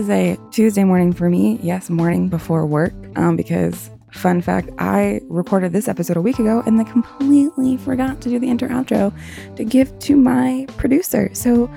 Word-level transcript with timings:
Is 0.00 0.08
a 0.08 0.38
Tuesday 0.50 0.82
morning 0.82 1.12
for 1.12 1.28
me. 1.28 1.60
Yes, 1.62 1.90
morning 1.90 2.30
before 2.30 2.64
work. 2.64 2.94
Um, 3.16 3.36
because 3.36 3.90
fun 4.12 4.40
fact, 4.40 4.70
I 4.78 5.20
recorded 5.28 5.74
this 5.74 5.88
episode 5.88 6.16
a 6.16 6.22
week 6.22 6.38
ago 6.38 6.62
and 6.64 6.78
then 6.78 6.86
completely 6.86 7.76
forgot 7.76 8.22
to 8.22 8.30
do 8.30 8.38
the 8.38 8.48
intro 8.48 8.68
outro 8.68 9.12
to 9.56 9.64
give 9.64 9.96
to 10.00 10.16
my 10.16 10.66
producer. 10.78 11.28
So, 11.34 11.70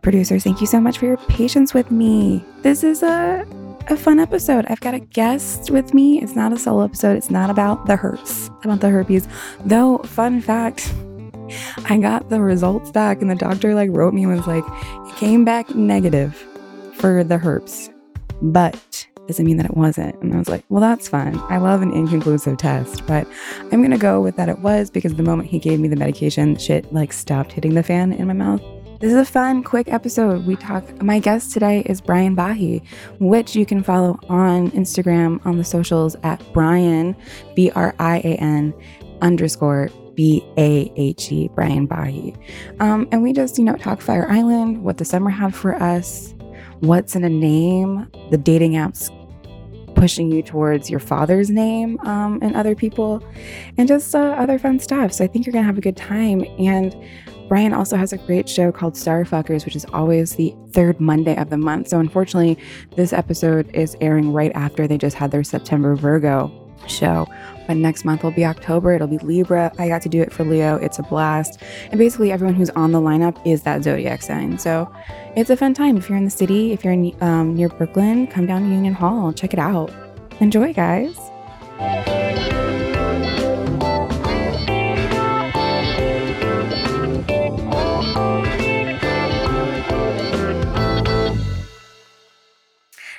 producers, 0.00 0.44
thank 0.44 0.60
you 0.60 0.68
so 0.68 0.80
much 0.80 0.98
for 0.98 1.06
your 1.06 1.16
patience 1.16 1.74
with 1.74 1.90
me. 1.90 2.44
This 2.62 2.84
is 2.84 3.02
a 3.02 3.44
a 3.88 3.96
fun 3.96 4.20
episode. 4.20 4.66
I've 4.68 4.80
got 4.80 4.94
a 4.94 5.00
guest 5.00 5.72
with 5.72 5.94
me. 5.94 6.22
It's 6.22 6.36
not 6.36 6.52
a 6.52 6.58
solo 6.58 6.84
episode. 6.84 7.16
It's 7.16 7.30
not 7.30 7.50
about 7.50 7.86
the 7.86 7.96
herpes, 7.96 8.48
about 8.62 8.80
the 8.80 8.90
herpes. 8.90 9.26
Though, 9.64 9.98
fun 9.98 10.40
fact, 10.40 10.94
I 11.86 11.98
got 11.98 12.28
the 12.28 12.40
results 12.40 12.92
back 12.92 13.22
and 13.22 13.30
the 13.30 13.34
doctor 13.34 13.74
like 13.74 13.90
wrote 13.90 14.14
me 14.14 14.22
and 14.22 14.36
was 14.36 14.46
like, 14.46 14.64
it 15.08 15.16
came 15.16 15.44
back 15.44 15.74
negative 15.74 16.46
for 16.98 17.24
the 17.24 17.38
herpes, 17.38 17.90
but 18.42 19.06
doesn't 19.28 19.44
mean 19.44 19.58
that 19.58 19.66
it 19.66 19.76
wasn't. 19.76 20.20
And 20.22 20.34
I 20.34 20.38
was 20.38 20.48
like, 20.48 20.64
well, 20.70 20.80
that's 20.80 21.06
fine. 21.06 21.36
I 21.50 21.58
love 21.58 21.82
an 21.82 21.92
inconclusive 21.92 22.56
test, 22.56 23.06
but 23.06 23.28
I'm 23.70 23.82
going 23.82 23.90
to 23.90 23.98
go 23.98 24.20
with 24.22 24.36
that 24.36 24.48
it 24.48 24.58
was 24.60 24.90
because 24.90 25.14
the 25.14 25.22
moment 25.22 25.50
he 25.50 25.58
gave 25.58 25.78
me 25.78 25.88
the 25.88 25.96
medication, 25.96 26.56
shit 26.56 26.90
like 26.92 27.12
stopped 27.12 27.52
hitting 27.52 27.74
the 27.74 27.82
fan 27.82 28.12
in 28.12 28.26
my 28.26 28.32
mouth. 28.32 28.62
This 29.00 29.12
is 29.12 29.18
a 29.18 29.24
fun, 29.24 29.62
quick 29.62 29.92
episode. 29.92 30.44
We 30.44 30.56
talk. 30.56 31.02
My 31.02 31.20
guest 31.20 31.52
today 31.52 31.82
is 31.86 32.00
Brian 32.00 32.34
Bahe, 32.34 32.84
which 33.20 33.54
you 33.54 33.64
can 33.64 33.82
follow 33.84 34.18
on 34.28 34.72
Instagram 34.72 35.44
on 35.46 35.56
the 35.56 35.62
socials 35.62 36.16
at 36.24 36.42
Brian, 36.52 37.14
B 37.54 37.70
R 37.76 37.94
I 38.00 38.18
A 38.18 38.34
N 38.36 38.74
underscore 39.20 39.90
B 40.14 40.42
A 40.56 40.90
H 40.96 41.30
E, 41.30 41.48
Brian 41.54 41.86
Bahe. 41.86 42.36
Um, 42.80 43.06
and 43.12 43.22
we 43.22 43.32
just, 43.32 43.56
you 43.56 43.64
know, 43.64 43.76
talk 43.76 44.00
Fire 44.00 44.28
Island, 44.28 44.82
what 44.82 44.96
the 44.96 45.04
summer 45.04 45.30
had 45.30 45.54
for 45.54 45.80
us, 45.80 46.34
what's 46.80 47.14
in 47.16 47.24
a 47.24 47.28
name, 47.28 48.10
the 48.30 48.38
dating 48.38 48.72
apps 48.72 49.14
pushing 49.94 50.30
you 50.30 50.42
towards 50.42 50.88
your 50.88 51.00
father's 51.00 51.50
name 51.50 51.98
um, 52.00 52.38
and 52.40 52.54
other 52.54 52.74
people, 52.74 53.22
and 53.76 53.88
just 53.88 54.14
uh, 54.14 54.18
other 54.38 54.58
fun 54.58 54.78
stuff. 54.78 55.12
So 55.12 55.24
I 55.24 55.26
think 55.26 55.44
you're 55.44 55.52
going 55.52 55.64
to 55.64 55.66
have 55.66 55.78
a 55.78 55.82
good 55.82 55.96
time. 55.96 56.44
And 56.58 56.94
Brian 57.48 57.72
also 57.72 57.96
has 57.96 58.12
a 58.12 58.18
great 58.18 58.48
show 58.48 58.70
called 58.70 58.94
Starfuckers, 58.94 59.64
which 59.64 59.74
is 59.74 59.84
always 59.86 60.36
the 60.36 60.54
third 60.70 61.00
Monday 61.00 61.36
of 61.36 61.50
the 61.50 61.56
month. 61.56 61.88
So 61.88 61.98
unfortunately, 61.98 62.58
this 62.94 63.12
episode 63.12 63.74
is 63.74 63.96
airing 64.00 64.32
right 64.32 64.52
after 64.54 64.86
they 64.86 64.98
just 64.98 65.16
had 65.16 65.30
their 65.30 65.42
September 65.42 65.96
Virgo 65.96 66.67
show. 66.86 67.26
But 67.66 67.76
next 67.76 68.04
month 68.04 68.22
will 68.22 68.30
be 68.30 68.46
October. 68.46 68.94
It'll 68.94 69.06
be 69.06 69.18
Libra. 69.18 69.72
I 69.78 69.88
got 69.88 70.00
to 70.02 70.08
do 70.08 70.22
it 70.22 70.32
for 70.32 70.42
Leo. 70.44 70.76
It's 70.76 70.98
a 70.98 71.02
blast. 71.02 71.60
And 71.90 71.98
basically, 71.98 72.32
everyone 72.32 72.54
who's 72.54 72.70
on 72.70 72.92
the 72.92 73.00
lineup 73.00 73.38
is 73.46 73.62
that 73.62 73.82
zodiac 73.82 74.22
sign. 74.22 74.58
So 74.58 74.90
it's 75.36 75.50
a 75.50 75.56
fun 75.56 75.74
time. 75.74 75.96
If 75.96 76.08
you're 76.08 76.18
in 76.18 76.24
the 76.24 76.30
city, 76.30 76.72
if 76.72 76.82
you're 76.82 76.94
in, 76.94 77.14
um, 77.20 77.54
near 77.54 77.68
Brooklyn, 77.68 78.26
come 78.26 78.46
down 78.46 78.62
to 78.62 78.68
Union 78.68 78.94
Hall. 78.94 79.32
Check 79.32 79.52
it 79.52 79.58
out. 79.58 79.92
Enjoy, 80.40 80.72
guys. 80.72 81.18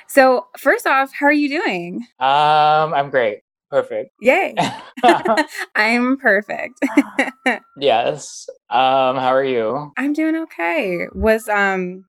So, 0.08 0.48
first 0.58 0.88
off, 0.88 1.12
how 1.14 1.26
are 1.26 1.32
you 1.32 1.48
doing? 1.48 2.04
Um, 2.18 2.92
I'm 2.92 3.10
great. 3.10 3.42
Perfect. 3.70 4.10
Yay. 4.20 4.54
I'm 5.76 6.16
perfect. 6.18 6.84
yes. 7.78 8.48
Um, 8.68 9.16
how 9.16 9.32
are 9.34 9.44
you? 9.44 9.92
I'm 9.96 10.12
doing 10.12 10.36
okay. 10.36 11.06
Was 11.14 11.48
um 11.48 12.04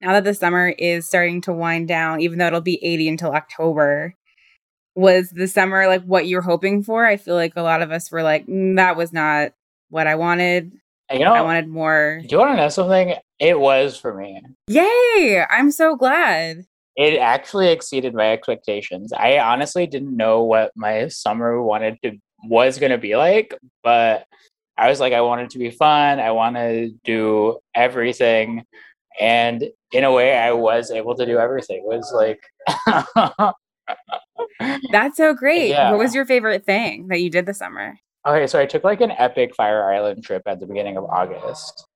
now 0.00 0.12
that 0.12 0.24
the 0.24 0.34
summer 0.34 0.68
is 0.68 1.06
starting 1.06 1.40
to 1.42 1.52
wind 1.52 1.88
down, 1.88 2.20
even 2.20 2.38
though 2.38 2.46
it'll 2.46 2.60
be 2.60 2.82
80 2.82 3.08
until 3.08 3.32
October, 3.32 4.14
was 4.94 5.30
the 5.30 5.48
summer 5.48 5.86
like 5.86 6.04
what 6.04 6.26
you 6.26 6.36
were 6.36 6.42
hoping 6.42 6.82
for? 6.82 7.04
I 7.04 7.16
feel 7.16 7.34
like 7.34 7.54
a 7.56 7.62
lot 7.62 7.82
of 7.82 7.90
us 7.90 8.10
were 8.10 8.22
like, 8.22 8.46
mm, 8.46 8.76
that 8.76 8.96
was 8.96 9.12
not 9.12 9.52
what 9.88 10.06
I 10.06 10.14
wanted. 10.14 10.72
You 11.12 11.20
know, 11.20 11.34
I 11.34 11.42
wanted 11.42 11.66
more. 11.66 12.20
Do 12.22 12.28
you 12.30 12.38
want 12.38 12.52
to 12.52 12.56
know 12.56 12.68
something? 12.68 13.14
It 13.40 13.58
was 13.58 13.96
for 13.96 14.14
me. 14.14 14.40
Yay! 14.68 15.44
I'm 15.50 15.72
so 15.72 15.96
glad. 15.96 16.66
It 16.96 17.18
actually 17.18 17.68
exceeded 17.68 18.14
my 18.14 18.32
expectations. 18.32 19.12
I 19.12 19.38
honestly 19.38 19.86
didn't 19.86 20.16
know 20.16 20.42
what 20.42 20.72
my 20.76 21.08
summer 21.08 21.62
wanted 21.62 21.98
to 22.02 22.18
was 22.44 22.78
going 22.78 22.92
to 22.92 22.98
be 22.98 23.16
like, 23.16 23.54
but 23.82 24.26
I 24.76 24.88
was 24.88 25.00
like 25.00 25.12
I 25.12 25.20
wanted 25.20 25.50
to 25.50 25.58
be 25.58 25.70
fun. 25.70 26.20
I 26.20 26.30
want 26.32 26.56
to 26.56 26.90
do 27.04 27.58
everything. 27.74 28.64
And 29.18 29.64
in 29.92 30.04
a 30.04 30.12
way 30.12 30.36
I 30.36 30.52
was 30.52 30.90
able 30.90 31.14
to 31.16 31.26
do 31.26 31.38
everything. 31.38 31.78
It 31.78 31.84
was 31.84 32.12
like 32.14 32.40
That's 34.90 35.16
so 35.16 35.34
great. 35.34 35.70
Yeah. 35.70 35.90
What 35.90 35.98
was 35.98 36.14
your 36.14 36.24
favorite 36.24 36.64
thing 36.64 37.08
that 37.08 37.20
you 37.20 37.30
did 37.30 37.46
this 37.46 37.58
summer? 37.58 37.98
Okay, 38.26 38.46
so 38.46 38.58
I 38.58 38.66
took 38.66 38.84
like 38.84 39.00
an 39.00 39.12
epic 39.12 39.54
Fire 39.54 39.92
Island 39.92 40.22
trip 40.22 40.42
at 40.46 40.60
the 40.60 40.66
beginning 40.66 40.96
of 40.96 41.04
August. 41.04 41.86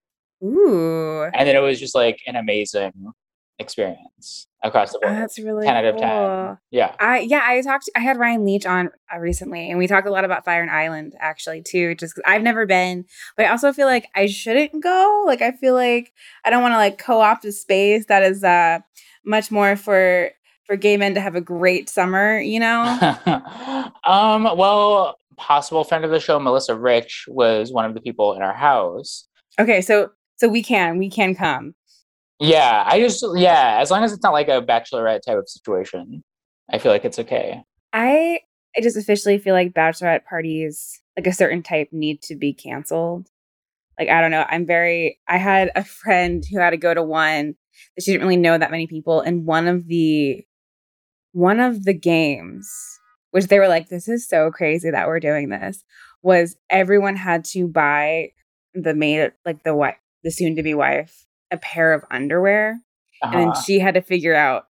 Ooh. 0.42 1.24
And 1.34 1.46
then 1.48 1.56
it 1.56 1.60
was 1.60 1.78
just 1.78 1.94
like 1.94 2.18
an 2.26 2.36
amazing 2.36 3.12
experience. 3.58 4.46
Across 4.64 4.92
the 4.92 4.98
board. 5.00 5.14
that's 5.16 5.38
really 5.38 5.66
10 5.66 5.76
out 5.76 5.84
of 5.84 5.96
10. 5.96 6.08
cool. 6.08 6.58
Yeah. 6.72 6.94
I 6.98 7.20
yeah, 7.20 7.42
I 7.44 7.60
talked. 7.62 7.88
I 7.94 8.00
had 8.00 8.16
Ryan 8.18 8.44
Leach 8.44 8.66
on 8.66 8.90
uh, 9.14 9.18
recently, 9.18 9.70
and 9.70 9.78
we 9.78 9.86
talked 9.86 10.08
a 10.08 10.10
lot 10.10 10.24
about 10.24 10.44
Fire 10.44 10.62
and 10.62 10.70
Island 10.70 11.14
actually 11.20 11.62
too. 11.62 11.94
Just 11.94 12.14
'cause 12.16 12.22
I've 12.26 12.42
never 12.42 12.66
been, 12.66 13.04
but 13.36 13.46
I 13.46 13.50
also 13.50 13.72
feel 13.72 13.86
like 13.86 14.08
I 14.16 14.26
shouldn't 14.26 14.82
go. 14.82 15.24
Like 15.26 15.42
I 15.42 15.52
feel 15.52 15.74
like 15.74 16.12
I 16.44 16.50
don't 16.50 16.62
want 16.62 16.72
to 16.72 16.78
like 16.78 16.98
co-opt 16.98 17.44
a 17.44 17.52
space 17.52 18.06
that 18.06 18.22
is 18.22 18.42
uh 18.42 18.78
much 19.24 19.50
more 19.50 19.76
for 19.76 20.30
for 20.66 20.76
gay 20.76 20.96
men 20.96 21.12
to 21.14 21.20
have 21.20 21.34
a 21.34 21.40
great 21.42 21.88
summer. 21.90 22.38
You 22.40 22.58
know? 22.60 22.82
um, 24.04 24.44
well, 24.56 25.18
possible 25.36 25.84
friend 25.84 26.04
of 26.04 26.10
the 26.10 26.20
show, 26.20 26.38
Melissa 26.38 26.74
Rich, 26.74 27.26
was 27.28 27.72
one 27.72 27.84
of 27.84 27.94
the 27.94 28.00
people 28.00 28.34
in 28.34 28.42
our 28.42 28.54
house. 28.54 29.26
okay, 29.60 29.80
so 29.80 30.10
so 30.36 30.48
we 30.48 30.62
can 30.62 30.98
we 30.98 31.10
can 31.10 31.34
come. 31.34 31.74
Yeah, 32.44 32.84
I 32.86 33.00
just 33.00 33.24
yeah, 33.36 33.78
as 33.80 33.90
long 33.90 34.04
as 34.04 34.12
it's 34.12 34.22
not 34.22 34.32
like 34.32 34.48
a 34.48 34.62
bachelorette 34.62 35.22
type 35.22 35.38
of 35.38 35.48
situation, 35.48 36.22
I 36.70 36.78
feel 36.78 36.92
like 36.92 37.04
it's 37.04 37.18
okay. 37.18 37.62
I 37.92 38.40
I 38.76 38.80
just 38.80 38.96
officially 38.96 39.38
feel 39.38 39.54
like 39.54 39.72
bachelorette 39.72 40.24
parties, 40.24 41.00
like 41.16 41.26
a 41.26 41.32
certain 41.32 41.62
type, 41.62 41.88
need 41.92 42.22
to 42.22 42.36
be 42.36 42.52
canceled. 42.52 43.28
Like 43.98 44.08
I 44.08 44.20
don't 44.20 44.30
know. 44.30 44.44
I'm 44.48 44.66
very. 44.66 45.18
I 45.28 45.38
had 45.38 45.70
a 45.74 45.84
friend 45.84 46.44
who 46.50 46.58
had 46.58 46.70
to 46.70 46.76
go 46.76 46.92
to 46.92 47.02
one 47.02 47.54
that 47.96 48.02
she 48.02 48.12
didn't 48.12 48.26
really 48.26 48.36
know 48.36 48.58
that 48.58 48.70
many 48.70 48.86
people, 48.86 49.20
and 49.20 49.46
one 49.46 49.68
of 49.68 49.86
the 49.86 50.44
one 51.32 51.60
of 51.60 51.84
the 51.84 51.94
games, 51.94 52.68
which 53.30 53.46
they 53.46 53.58
were 53.58 53.68
like, 53.68 53.88
"This 53.88 54.08
is 54.08 54.28
so 54.28 54.50
crazy 54.50 54.90
that 54.90 55.06
we're 55.06 55.20
doing 55.20 55.48
this," 55.48 55.84
was 56.22 56.56
everyone 56.70 57.16
had 57.16 57.44
to 57.46 57.68
buy 57.68 58.30
the 58.74 58.94
maid, 58.94 59.32
like 59.46 59.62
the 59.62 59.74
wife, 59.74 59.96
the 60.24 60.30
soon 60.30 60.56
to 60.56 60.62
be 60.62 60.74
wife, 60.74 61.26
a 61.50 61.56
pair 61.58 61.92
of 61.92 62.04
underwear, 62.10 62.80
and 63.22 63.32
then 63.34 63.48
Uh-huh. 63.50 63.60
she 63.62 63.78
had 63.78 63.94
to 63.94 64.02
figure 64.02 64.34
out 64.34 64.64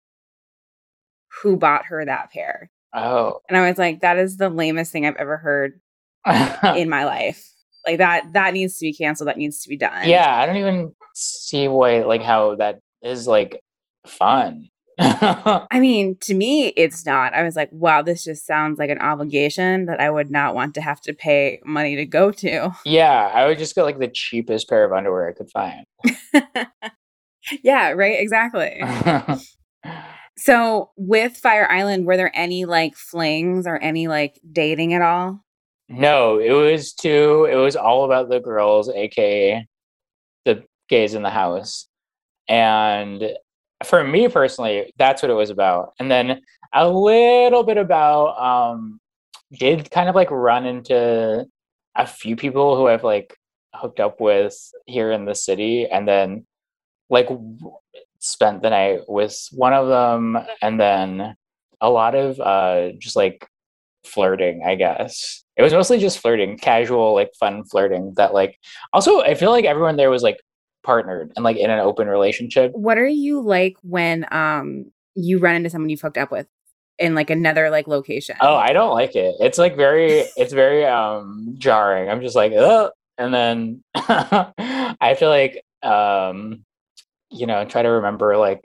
who 1.42 1.56
bought 1.56 1.86
her 1.86 2.04
that 2.04 2.30
pair. 2.32 2.70
Oh. 2.92 3.40
And 3.48 3.56
I 3.58 3.68
was 3.68 3.78
like, 3.78 4.00
that 4.00 4.18
is 4.18 4.36
the 4.36 4.48
lamest 4.48 4.92
thing 4.92 5.04
I've 5.06 5.16
ever 5.16 5.36
heard 5.36 5.80
in 6.76 6.88
my 6.88 7.04
life. 7.04 7.50
Like 7.86 7.98
that 7.98 8.32
that 8.32 8.54
needs 8.54 8.78
to 8.78 8.84
be 8.86 8.94
canceled. 8.94 9.28
That 9.28 9.36
needs 9.36 9.60
to 9.62 9.68
be 9.68 9.76
done. 9.76 10.08
yeah, 10.08 10.38
I 10.40 10.46
don't 10.46 10.56
even 10.56 10.94
see 11.14 11.68
why 11.68 12.02
like 12.04 12.22
how 12.22 12.54
that 12.56 12.78
is 13.02 13.26
like 13.26 13.60
fun. 14.06 14.68
I 15.00 15.80
mean, 15.80 16.16
to 16.20 16.34
me, 16.34 16.68
it's 16.68 17.04
not. 17.04 17.34
I 17.34 17.42
was 17.42 17.56
like, 17.56 17.70
wow, 17.72 18.02
this 18.02 18.24
just 18.24 18.46
sounds 18.46 18.78
like 18.78 18.90
an 18.90 19.00
obligation 19.00 19.86
that 19.86 20.00
I 20.00 20.10
would 20.10 20.30
not 20.30 20.54
want 20.54 20.74
to 20.74 20.80
have 20.80 21.00
to 21.02 21.12
pay 21.12 21.60
money 21.64 21.96
to 21.96 22.06
go 22.06 22.30
to. 22.30 22.70
yeah, 22.84 23.30
I 23.34 23.46
would 23.46 23.58
just 23.58 23.74
get 23.74 23.82
like 23.82 23.98
the 23.98 24.08
cheapest 24.08 24.68
pair 24.68 24.84
of 24.84 24.92
underwear 24.92 25.28
I 25.28 25.32
could 25.32 25.50
find. 25.50 25.84
yeah, 27.62 27.90
right. 27.90 28.20
Exactly. 28.20 28.82
So 30.36 30.90
with 30.96 31.36
Fire 31.36 31.70
Island, 31.70 32.06
were 32.06 32.16
there 32.16 32.32
any 32.34 32.64
like 32.64 32.96
flings 32.96 33.66
or 33.66 33.78
any 33.78 34.08
like 34.08 34.40
dating 34.50 34.94
at 34.94 35.02
all? 35.02 35.40
no, 35.88 36.38
it 36.38 36.50
was 36.50 36.92
too 36.92 37.46
it 37.50 37.56
was 37.56 37.76
all 37.76 38.04
about 38.04 38.28
the 38.28 38.40
girls, 38.40 38.88
aka 38.88 39.66
the 40.44 40.64
gays 40.88 41.14
in 41.14 41.22
the 41.22 41.30
house. 41.30 41.88
And 42.48 43.22
for 43.86 44.04
me 44.04 44.28
personally, 44.28 44.92
that's 44.98 45.22
what 45.22 45.30
it 45.30 45.34
was 45.34 45.50
about. 45.50 45.92
And 45.98 46.10
then 46.10 46.40
a 46.72 46.88
little 46.88 47.62
bit 47.62 47.76
about 47.76 48.36
um 48.38 49.00
did 49.52 49.90
kind 49.90 50.08
of 50.08 50.14
like 50.14 50.30
run 50.30 50.66
into 50.66 51.46
a 51.96 52.06
few 52.06 52.36
people 52.36 52.76
who 52.76 52.88
I've 52.88 53.04
like 53.04 53.36
hooked 53.74 54.00
up 54.00 54.20
with 54.20 54.56
here 54.86 55.12
in 55.12 55.24
the 55.24 55.34
city 55.34 55.86
and 55.86 56.06
then 56.06 56.46
like 57.10 57.28
spent 58.18 58.62
the 58.62 58.70
night 58.70 59.00
with 59.06 59.48
one 59.52 59.72
of 59.72 59.88
them 59.88 60.38
and 60.62 60.80
then 60.80 61.36
a 61.80 61.90
lot 61.90 62.14
of 62.14 62.40
uh 62.40 62.90
just 62.98 63.16
like 63.16 63.46
flirting 64.04 64.62
i 64.64 64.74
guess 64.74 65.44
it 65.56 65.62
was 65.62 65.72
mostly 65.72 65.98
just 65.98 66.18
flirting 66.18 66.56
casual 66.56 67.14
like 67.14 67.30
fun 67.38 67.64
flirting 67.64 68.12
that 68.16 68.32
like 68.32 68.58
also 68.92 69.20
i 69.20 69.34
feel 69.34 69.50
like 69.50 69.64
everyone 69.64 69.96
there 69.96 70.10
was 70.10 70.22
like 70.22 70.38
partnered 70.84 71.32
and 71.34 71.44
like 71.44 71.56
in 71.56 71.70
an 71.70 71.80
open 71.80 72.08
relationship. 72.08 72.72
What 72.74 72.98
are 72.98 73.06
you 73.06 73.40
like 73.40 73.76
when 73.82 74.26
um 74.30 74.86
you 75.14 75.38
run 75.38 75.56
into 75.56 75.70
someone 75.70 75.88
you've 75.88 76.00
hooked 76.00 76.18
up 76.18 76.30
with 76.30 76.46
in 76.98 77.14
like 77.14 77.30
another 77.30 77.70
like 77.70 77.88
location? 77.88 78.36
oh 78.40 78.54
i 78.54 78.72
don't 78.72 78.94
like 78.94 79.16
it. 79.16 79.34
It's 79.40 79.58
like 79.58 79.76
very 79.76 80.26
it's 80.36 80.52
very 80.52 80.84
um 80.84 81.54
jarring. 81.58 82.08
I'm 82.08 82.20
just 82.20 82.36
like 82.36 82.52
Ugh! 82.52 82.90
and 83.18 83.34
then 83.34 83.82
i 83.94 84.96
have 85.00 85.18
to 85.18 85.28
like 85.28 85.64
um 85.82 86.64
you 87.30 87.46
know 87.46 87.64
try 87.64 87.82
to 87.82 87.88
remember 87.88 88.36
like 88.36 88.60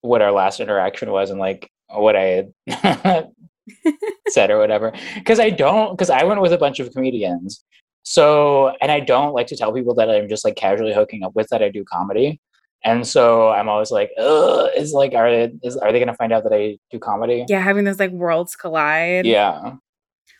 what 0.00 0.22
our 0.22 0.32
last 0.32 0.60
interaction 0.60 1.10
was 1.10 1.30
and 1.30 1.40
like 1.40 1.70
what 1.88 2.16
i 2.16 2.46
had 2.66 3.28
said 4.28 4.50
or 4.50 4.58
whatever. 4.58 4.92
Because 5.14 5.40
i 5.40 5.50
don't 5.50 5.92
because 5.92 6.10
i 6.10 6.24
went 6.24 6.40
with 6.40 6.52
a 6.52 6.58
bunch 6.58 6.80
of 6.80 6.92
comedians 6.92 7.64
so 8.04 8.68
and 8.80 8.92
i 8.92 9.00
don't 9.00 9.32
like 9.34 9.46
to 9.48 9.56
tell 9.56 9.72
people 9.72 9.94
that 9.94 10.08
i'm 10.10 10.28
just 10.28 10.44
like 10.44 10.54
casually 10.56 10.92
hooking 10.94 11.22
up 11.24 11.34
with 11.34 11.48
that 11.48 11.62
i 11.62 11.68
do 11.68 11.82
comedy 11.84 12.40
and 12.84 13.06
so 13.06 13.48
i'm 13.50 13.68
always 13.68 13.90
like 13.90 14.10
Ugh, 14.18 14.68
is 14.76 14.92
like 14.92 15.14
are 15.14 15.30
they 15.30 15.52
is, 15.62 15.76
are 15.78 15.90
they 15.90 15.98
gonna 15.98 16.14
find 16.14 16.32
out 16.32 16.44
that 16.44 16.52
i 16.52 16.78
do 16.90 16.98
comedy 16.98 17.44
yeah, 17.48 17.60
having 17.60 17.84
those 17.84 17.98
like 17.98 18.10
worlds 18.12 18.54
collide. 18.56 19.24
yeah 19.26 19.74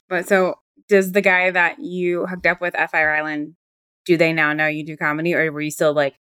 But 0.09 0.29
so 0.29 0.57
does 0.89 1.13
the 1.13 1.23
guy 1.23 1.51
that 1.51 1.79
you 1.81 2.27
hooked 2.27 2.47
up 2.47 2.61
with 2.61 2.75
at 2.75 2.91
Fire 2.91 3.11
Island, 3.15 3.57
do 4.05 4.19
they 4.19 4.35
now 4.35 4.53
know 4.53 4.67
you 4.67 4.85
do 4.85 4.97
comedy 4.99 5.35
or 5.35 5.51
were 5.51 5.63
you 5.63 5.71
still 5.71 5.95
like 5.95 6.15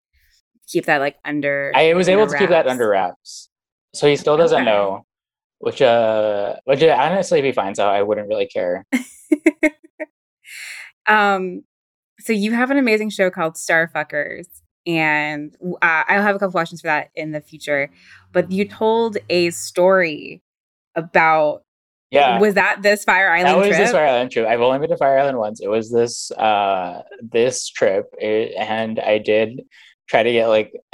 keep 0.68 0.86
that 0.86 1.00
like 1.02 1.18
under 1.26 1.74
I 1.76 1.94
was 1.94 2.08
able 2.08 2.24
under 2.24 2.34
to 2.34 2.40
keep 2.40 2.50
that 2.50 2.68
under 2.68 2.88
wraps. 2.88 3.50
So 3.94 4.08
he 4.08 4.16
still 4.16 4.38
doesn't 4.38 4.62
Okay. 4.62 4.66
know, 4.66 5.06
which 5.60 5.82
uh, 5.82 6.56
which 6.64 6.82
uh, 6.82 6.96
honestly, 6.98 7.40
if 7.40 7.46
he 7.46 7.52
finds 7.52 7.78
out, 7.80 7.94
I 7.94 8.02
wouldn't 8.02 8.30
really 8.30 8.48
care. 8.48 8.86
um 11.08 11.64
so 12.20 12.32
you 12.34 12.54
have 12.54 12.72
an 12.72 12.78
amazing 12.78 13.10
show 13.10 13.30
called 13.30 13.56
Starfuckers 13.56 14.48
and 14.86 15.56
uh, 15.64 16.04
I'll 16.08 16.22
have 16.22 16.36
a 16.36 16.40
couple 16.40 16.52
questions 16.52 16.82
for 16.82 16.88
that 16.88 17.10
in 17.16 17.32
the 17.32 17.42
future. 17.42 17.90
But 18.32 18.52
you 18.52 18.68
told 18.68 19.18
a 19.30 19.50
story 19.52 20.42
about 20.96 21.64
Yeah, 22.12 22.38
was 22.40 22.56
that 22.56 22.82
this 22.82 23.04
Fire 23.04 23.32
Island 23.32 23.48
that 23.48 23.58
was 23.58 23.68
trip? 23.70 23.78
this 23.78 23.92
Fire 23.92 24.06
Island 24.08 24.32
trip. 24.32 24.48
I've 24.48 24.62
only 24.62 24.80
been 24.80 24.90
to 24.90 24.98
Fire 24.98 25.18
Island 25.20 25.38
once. 25.38 25.62
It 25.62 25.70
was 25.70 25.92
this 25.92 26.32
uh 26.32 27.02
this 27.22 27.68
trip, 27.70 28.14
it, 28.20 28.54
and 28.58 29.00
I 29.00 29.18
did 29.20 29.62
try 30.10 30.22
to 30.24 30.32
get 30.32 30.48
like 30.48 30.74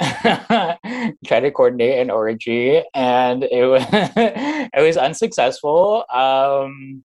try 1.26 1.40
to 1.40 1.50
coordinate 1.50 1.98
an 1.98 2.10
orgy, 2.10 2.82
and 2.94 3.44
it 3.44 3.66
was 3.66 3.84
it 3.92 4.82
was 4.82 4.96
unsuccessful. 4.96 6.04
Um, 6.12 7.04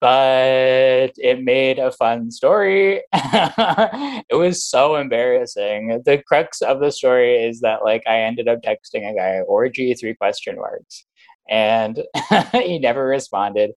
but 0.00 1.12
it 1.16 1.42
made 1.42 1.78
a 1.78 1.90
fun 1.90 2.30
story. 2.30 3.02
it 3.12 4.36
was 4.36 4.64
so 4.64 4.96
embarrassing. 4.96 6.02
The 6.04 6.22
crux 6.26 6.62
of 6.62 6.80
the 6.80 6.92
story 6.92 7.42
is 7.44 7.60
that 7.60 7.84
like 7.84 8.02
I 8.06 8.20
ended 8.20 8.48
up 8.48 8.62
texting 8.62 9.10
a 9.10 9.14
guy 9.14 9.40
orgy 9.40 9.94
three 9.94 10.14
question 10.14 10.56
marks 10.56 11.04
and 11.48 12.02
he 12.52 12.78
never 12.78 13.04
responded. 13.06 13.72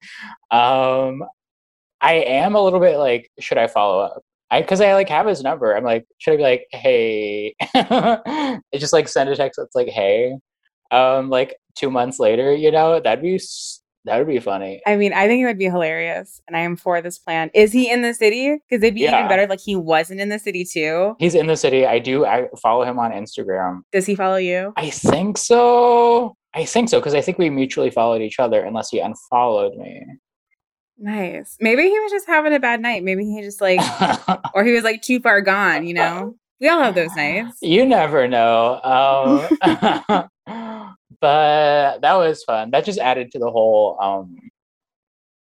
Um 0.51 1.23
I 2.01 2.15
am 2.15 2.55
a 2.55 2.63
little 2.63 2.79
bit 2.79 2.97
like 2.97 3.31
should 3.39 3.57
I 3.57 3.67
follow 3.67 3.99
up? 3.99 4.21
I 4.51 4.61
cuz 4.61 4.81
I 4.81 4.93
like 4.93 5.09
have 5.09 5.25
his 5.27 5.43
number. 5.43 5.75
I'm 5.75 5.83
like 5.83 6.05
should 6.19 6.33
I 6.33 6.37
be 6.37 6.43
like 6.43 6.67
hey 6.71 7.55
it's 8.71 8.81
just 8.81 8.93
like 8.93 9.07
send 9.07 9.29
a 9.29 9.35
text 9.35 9.59
that's 9.59 9.75
like 9.75 9.89
hey 9.89 10.35
um 10.91 11.29
like 11.29 11.57
2 11.75 11.91
months 11.91 12.19
later, 12.19 12.53
you 12.53 12.71
know? 12.71 12.99
That'd 12.99 13.23
be 13.23 13.39
that 14.07 14.17
would 14.17 14.27
be 14.27 14.39
funny. 14.39 14.81
I 14.85 14.95
mean, 14.95 15.13
I 15.13 15.27
think 15.27 15.41
it 15.43 15.45
would 15.45 15.57
be 15.59 15.65
hilarious, 15.65 16.41
and 16.47 16.57
I 16.57 16.61
am 16.61 16.75
for 16.75 17.01
this 17.01 17.17
plan. 17.19 17.51
Is 17.53 17.71
he 17.71 17.89
in 17.91 18.01
the 18.01 18.13
city? 18.13 18.55
Because 18.69 18.83
it'd 18.83 18.95
be 18.95 19.01
even 19.01 19.13
Yeah. 19.13 19.27
better 19.27 19.45
like 19.47 19.59
he 19.59 19.75
wasn't 19.75 20.19
in 20.19 20.29
the 20.29 20.39
city 20.39 20.65
too. 20.65 21.15
He's 21.19 21.35
in 21.35 21.47
the 21.47 21.55
city. 21.55 21.85
I 21.85 21.99
do 21.99 22.25
I 22.25 22.47
follow 22.61 22.83
him 22.83 22.97
on 22.99 23.11
Instagram. 23.11 23.81
Does 23.91 24.05
he 24.05 24.15
follow 24.15 24.37
you? 24.37 24.73
I 24.75 24.89
think 24.89 25.37
so. 25.37 26.35
I 26.53 26.65
think 26.65 26.89
so 26.89 26.99
because 26.99 27.13
I 27.13 27.21
think 27.21 27.37
we 27.37 27.49
mutually 27.51 27.91
followed 27.91 28.21
each 28.23 28.39
other 28.39 28.61
unless 28.61 28.89
he 28.89 28.99
unfollowed 28.99 29.75
me. 29.75 30.03
Nice. 30.97 31.55
Maybe 31.61 31.83
he 31.83 31.99
was 31.99 32.11
just 32.11 32.25
having 32.25 32.53
a 32.53 32.59
bad 32.59 32.81
night. 32.81 33.03
Maybe 33.03 33.23
he 33.23 33.41
just 33.43 33.61
like, 33.61 33.79
or 34.55 34.63
he 34.63 34.71
was 34.73 34.83
like 34.83 35.01
too 35.03 35.19
far 35.19 35.41
gone. 35.41 35.85
You 35.85 35.93
know, 35.93 36.35
we 36.59 36.67
all 36.69 36.81
have 36.81 36.95
those 36.95 37.15
nights. 37.15 37.57
you 37.61 37.85
never 37.85 38.27
know. 38.27 38.81
Um, 39.61 40.27
but 41.21 42.01
that 42.01 42.15
was 42.15 42.43
fun. 42.43 42.71
That 42.71 42.85
just 42.85 42.99
added 42.99 43.31
to 43.31 43.39
the 43.39 43.51
whole 43.51 43.97
um, 44.01 44.37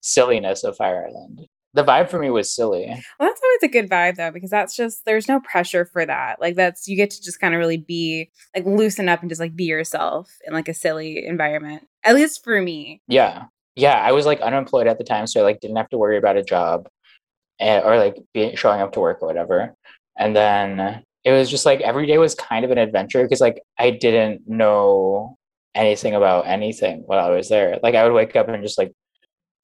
silliness 0.02 0.64
of 0.64 0.76
Fire 0.76 1.08
Island. 1.08 1.48
The 1.76 1.84
vibe 1.84 2.10
for 2.10 2.20
me 2.20 2.30
was 2.30 2.54
silly. 2.54 2.86
Well, 2.88 3.30
that's 3.30 3.42
always 3.44 3.64
a 3.64 3.68
good 3.68 3.90
vibe 3.90 4.18
though, 4.18 4.30
because 4.30 4.52
that's 4.52 4.76
just 4.76 5.06
there's 5.06 5.28
no 5.28 5.40
pressure 5.40 5.86
for 5.86 6.06
that. 6.06 6.40
Like 6.40 6.56
that's 6.56 6.88
you 6.88 6.96
get 6.96 7.10
to 7.12 7.22
just 7.22 7.40
kind 7.40 7.56
of 7.56 7.60
really 7.60 7.78
be 7.78 8.30
like 8.56 8.66
loosen 8.66 9.10
up 9.10 9.22
and 9.22 9.30
just 9.30 9.42
like 9.42 9.56
be 9.56 9.64
yourself 9.64 10.30
in 10.46 10.54
like 10.54 10.68
a 10.68 10.74
silly 10.74 11.26
environment. 11.26 11.88
At 12.04 12.14
least 12.14 12.44
for 12.44 12.62
me. 12.62 13.02
Yeah. 13.08 13.46
Yeah. 13.76 14.00
I 14.00 14.12
was 14.12 14.28
like 14.28 14.40
unemployed 14.42 14.86
at 14.86 15.00
the 15.00 15.04
time, 15.04 15.26
so 15.26 15.40
I 15.40 15.44
like 15.44 15.62
didn't 15.62 15.78
have 15.78 15.90
to 15.90 15.98
worry 15.98 16.18
about 16.18 16.38
a 16.38 16.44
job 16.44 16.88
eh, 17.60 17.80
or 17.80 17.98
like 17.98 18.18
be, 18.36 18.56
showing 18.56 18.82
up 18.82 18.92
to 18.94 19.00
work 19.00 19.18
or 19.22 19.28
whatever. 19.28 19.74
And 20.20 20.36
then 20.36 21.04
it 21.24 21.32
was 21.32 21.50
just 21.50 21.66
like 21.66 21.82
every 21.82 22.06
day 22.06 22.20
was 22.20 22.36
kind 22.36 22.66
of 22.66 22.70
an 22.72 22.78
adventure 22.78 23.24
because 23.24 23.42
like 23.42 23.64
I 23.80 23.90
didn't 23.90 24.48
know 24.48 25.38
anything 25.76 26.16
about 26.16 26.48
anything 26.48 27.04
while 27.06 27.26
I 27.26 27.30
was 27.30 27.50
there. 27.50 27.80
Like 27.82 27.96
I 27.96 28.04
would 28.04 28.14
wake 28.14 28.36
up 28.36 28.48
and 28.48 28.64
just 28.64 28.78
like 28.78 28.92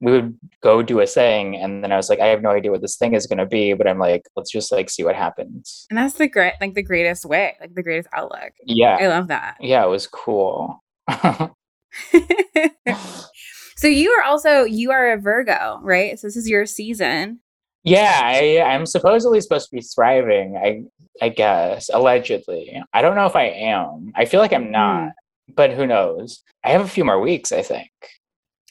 we 0.01 0.11
would 0.13 0.37
go 0.63 0.81
do 0.81 1.01
a 1.01 1.05
thing 1.05 1.55
and 1.55 1.83
then 1.83 1.91
I 1.91 1.97
was 1.97 2.09
like, 2.09 2.19
I 2.19 2.27
have 2.27 2.41
no 2.41 2.51
idea 2.51 2.71
what 2.71 2.81
this 2.81 2.95
thing 2.95 3.13
is 3.13 3.27
gonna 3.27 3.45
be, 3.45 3.73
but 3.73 3.87
I'm 3.87 3.99
like, 3.99 4.23
let's 4.35 4.51
just 4.51 4.71
like 4.71 4.89
see 4.89 5.03
what 5.03 5.15
happens. 5.15 5.85
And 5.89 5.97
that's 5.97 6.15
the 6.15 6.27
great 6.27 6.53
like 6.61 6.73
the 6.73 6.83
greatest 6.83 7.25
way, 7.25 7.57
like 7.59 7.75
the 7.75 7.83
greatest 7.83 8.09
outlook. 8.13 8.53
Yeah. 8.65 8.97
I 8.99 9.07
love 9.07 9.27
that. 9.27 9.57
Yeah, 9.59 9.83
it 9.83 9.89
was 9.89 10.07
cool. 10.07 10.83
so 13.75 13.87
you 13.87 14.11
are 14.11 14.23
also 14.23 14.63
you 14.63 14.91
are 14.91 15.11
a 15.11 15.17
Virgo, 15.17 15.79
right? 15.81 16.17
So 16.19 16.27
this 16.27 16.37
is 16.37 16.49
your 16.49 16.65
season. 16.65 17.39
Yeah, 17.83 18.21
I, 18.21 18.59
I'm 18.61 18.85
supposedly 18.85 19.39
supposed 19.39 19.69
to 19.69 19.75
be 19.75 19.81
thriving. 19.81 20.57
I 20.57 20.83
I 21.21 21.29
guess 21.29 21.89
allegedly. 21.93 22.81
I 22.93 23.01
don't 23.01 23.15
know 23.15 23.25
if 23.25 23.35
I 23.35 23.45
am. 23.45 24.11
I 24.15 24.25
feel 24.25 24.39
like 24.39 24.53
I'm 24.53 24.71
not, 24.71 25.09
mm. 25.09 25.11
But 25.55 25.71
who 25.71 25.85
knows? 25.85 26.43
I 26.63 26.69
have 26.69 26.81
a 26.81 26.87
few 26.87 27.05
more 27.05 27.19
weeks. 27.19 27.51
I 27.51 27.61
think. 27.61 27.89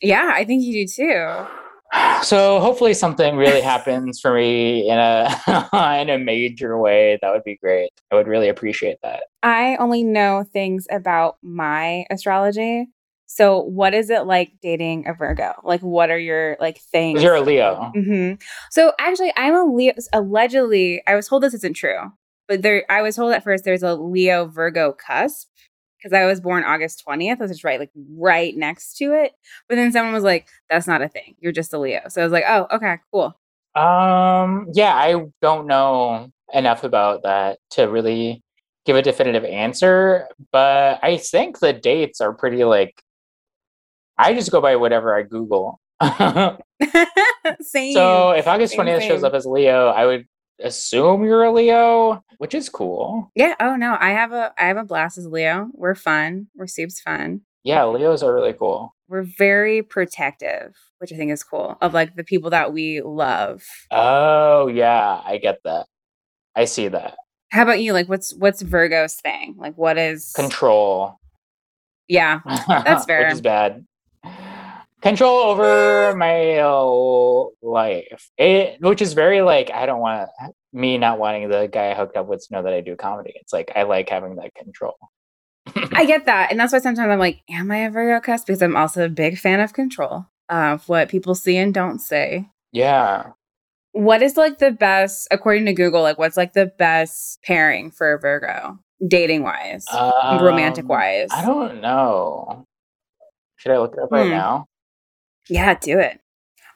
Yeah, 0.02 0.32
I 0.34 0.44
think 0.44 0.62
you 0.64 0.86
do 0.86 0.92
too. 0.92 1.46
So 2.22 2.60
hopefully 2.60 2.94
something 2.94 3.36
really 3.36 3.60
happens 3.74 4.20
for 4.20 4.34
me 4.34 4.90
in 4.90 4.98
a 4.98 5.30
in 6.02 6.10
a 6.10 6.18
major 6.18 6.78
way. 6.78 7.18
That 7.22 7.32
would 7.32 7.44
be 7.44 7.56
great. 7.56 7.90
I 8.10 8.16
would 8.16 8.26
really 8.26 8.48
appreciate 8.48 8.98
that. 9.02 9.22
I 9.42 9.76
only 9.76 10.04
know 10.04 10.44
things 10.52 10.86
about 10.90 11.36
my 11.42 12.04
astrology. 12.10 12.88
So, 13.30 13.60
what 13.60 13.92
is 13.92 14.08
it 14.08 14.26
like 14.26 14.52
dating 14.62 15.06
a 15.06 15.12
Virgo? 15.12 15.52
Like, 15.62 15.82
what 15.82 16.10
are 16.10 16.18
your 16.18 16.56
like 16.60 16.80
things? 16.80 17.22
You're 17.22 17.34
a 17.34 17.42
Leo. 17.42 17.92
Mm-hmm. 17.94 18.34
So, 18.70 18.92
actually, 18.98 19.32
I'm 19.36 19.54
a 19.54 19.64
Leo. 19.64 19.92
Allegedly, 20.14 21.02
I 21.06 21.14
was 21.14 21.28
told 21.28 21.42
this 21.42 21.52
isn't 21.54 21.76
true, 21.76 22.10
but 22.48 22.62
there, 22.62 22.84
I 22.88 23.02
was 23.02 23.16
told 23.16 23.32
at 23.34 23.44
first 23.44 23.64
there's 23.64 23.82
a 23.82 23.94
Leo 23.94 24.46
Virgo 24.46 24.92
cusp 24.92 25.46
because 25.98 26.12
I 26.12 26.24
was 26.26 26.40
born 26.40 26.64
August 26.64 27.02
20th. 27.06 27.38
I 27.38 27.42
was 27.42 27.50
just 27.50 27.64
right, 27.64 27.80
like 27.80 27.90
right 28.14 28.56
next 28.56 28.96
to 28.98 29.12
it. 29.12 29.32
But 29.68 29.76
then 29.76 29.92
someone 29.92 30.14
was 30.14 30.24
like, 30.24 30.48
"That's 30.70 30.86
not 30.86 31.02
a 31.02 31.08
thing. 31.08 31.34
You're 31.40 31.52
just 31.52 31.74
a 31.74 31.78
Leo." 31.78 32.02
So 32.08 32.20
I 32.20 32.24
was 32.24 32.32
like, 32.32 32.44
"Oh, 32.46 32.66
okay, 32.72 32.96
cool." 33.12 33.38
Um, 33.74 34.68
yeah, 34.72 34.94
I 34.94 35.26
don't 35.42 35.66
know 35.66 36.30
enough 36.52 36.84
about 36.84 37.22
that 37.24 37.58
to 37.70 37.84
really 37.84 38.42
give 38.86 38.96
a 38.96 39.02
definitive 39.02 39.44
answer, 39.44 40.28
but 40.50 40.98
I 41.02 41.18
think 41.18 41.58
the 41.58 41.72
dates 41.72 42.20
are 42.20 42.32
pretty 42.32 42.64
like 42.64 43.02
I 44.16 44.34
just 44.34 44.50
go 44.50 44.60
by 44.60 44.76
whatever 44.76 45.14
I 45.14 45.22
Google. 45.22 45.80
same. 47.60 47.94
So 47.94 48.30
if 48.30 48.46
August 48.46 48.74
twentieth 48.74 49.04
shows 49.04 49.24
up 49.24 49.34
as 49.34 49.46
Leo, 49.46 49.88
I 49.88 50.06
would 50.06 50.26
assume 50.62 51.24
you're 51.24 51.44
a 51.44 51.52
Leo, 51.52 52.22
which 52.38 52.54
is 52.54 52.68
cool. 52.68 53.30
Yeah. 53.34 53.54
Oh 53.60 53.76
no, 53.76 53.96
I 53.98 54.10
have 54.10 54.32
a 54.32 54.52
I 54.58 54.66
have 54.66 54.76
a 54.76 54.84
blast 54.84 55.18
as 55.18 55.26
Leo. 55.26 55.68
We're 55.74 55.94
fun. 55.94 56.48
We're 56.54 56.66
soup's 56.66 57.00
fun. 57.00 57.42
Yeah, 57.64 57.84
Leos 57.86 58.22
are 58.22 58.34
really 58.34 58.52
cool. 58.52 58.94
We're 59.08 59.26
very 59.38 59.82
protective, 59.82 60.74
which 60.98 61.12
I 61.12 61.16
think 61.16 61.32
is 61.32 61.42
cool, 61.42 61.76
of 61.80 61.94
like 61.94 62.14
the 62.14 62.24
people 62.24 62.50
that 62.50 62.72
we 62.72 63.00
love. 63.02 63.62
Oh 63.90 64.68
yeah, 64.68 65.20
I 65.24 65.38
get 65.38 65.60
that. 65.64 65.86
I 66.54 66.64
see 66.66 66.88
that. 66.88 67.16
How 67.50 67.62
about 67.62 67.80
you? 67.80 67.92
Like 67.92 68.08
what's 68.08 68.34
what's 68.34 68.62
Virgo's 68.62 69.14
thing? 69.14 69.56
Like 69.58 69.76
what 69.76 69.98
is 69.98 70.32
control? 70.34 71.16
Yeah, 72.06 72.40
that's 72.68 73.04
fair. 73.06 73.24
which 73.24 73.34
is 73.34 73.40
bad 73.40 73.84
control 75.00 75.38
over 75.38 76.14
my 76.16 76.60
life. 77.62 78.30
It 78.36 78.80
which 78.80 79.02
is 79.02 79.12
very 79.12 79.42
like 79.42 79.70
i 79.70 79.86
don't 79.86 80.00
want 80.00 80.30
me 80.72 80.98
not 80.98 81.18
wanting 81.18 81.48
the 81.48 81.68
guy 81.72 81.90
i 81.90 81.94
hooked 81.94 82.16
up 82.16 82.26
with 82.26 82.46
to 82.46 82.54
know 82.54 82.62
that 82.62 82.74
i 82.74 82.80
do 82.80 82.96
comedy. 82.96 83.32
It's 83.36 83.52
like 83.52 83.72
i 83.76 83.82
like 83.84 84.08
having 84.08 84.36
that 84.36 84.54
control. 84.54 84.96
I 85.92 86.06
get 86.06 86.26
that 86.26 86.50
and 86.50 86.58
that's 86.58 86.72
why 86.72 86.78
sometimes 86.78 87.10
i'm 87.10 87.18
like 87.18 87.42
am 87.48 87.70
i 87.70 87.78
a 87.78 87.90
virgo 87.90 88.20
cusp 88.24 88.46
because 88.46 88.62
i'm 88.62 88.76
also 88.76 89.04
a 89.04 89.08
big 89.08 89.38
fan 89.38 89.60
of 89.60 89.72
control 89.72 90.26
of 90.48 90.88
what 90.88 91.10
people 91.10 91.34
see 91.34 91.56
and 91.56 91.74
don't 91.74 91.98
say. 91.98 92.48
Yeah. 92.72 93.32
What 93.92 94.22
is 94.22 94.36
like 94.36 94.58
the 94.58 94.70
best 94.70 95.28
according 95.30 95.66
to 95.66 95.74
google 95.74 96.02
like 96.02 96.18
what's 96.18 96.36
like 96.36 96.54
the 96.54 96.66
best 96.78 97.40
pairing 97.42 97.90
for 97.90 98.14
a 98.14 98.18
virgo 98.18 98.78
dating 99.06 99.42
wise 99.42 99.84
um, 99.92 100.42
romantic 100.42 100.88
wise 100.88 101.28
i 101.32 101.44
don't 101.44 101.80
know. 101.80 102.64
Should 103.56 103.72
i 103.72 103.78
look 103.78 103.92
it 103.92 103.98
up 103.98 104.10
right 104.10 104.24
hmm. 104.24 104.30
now 104.30 104.66
yeah, 105.48 105.74
do 105.74 105.98
it. 105.98 106.20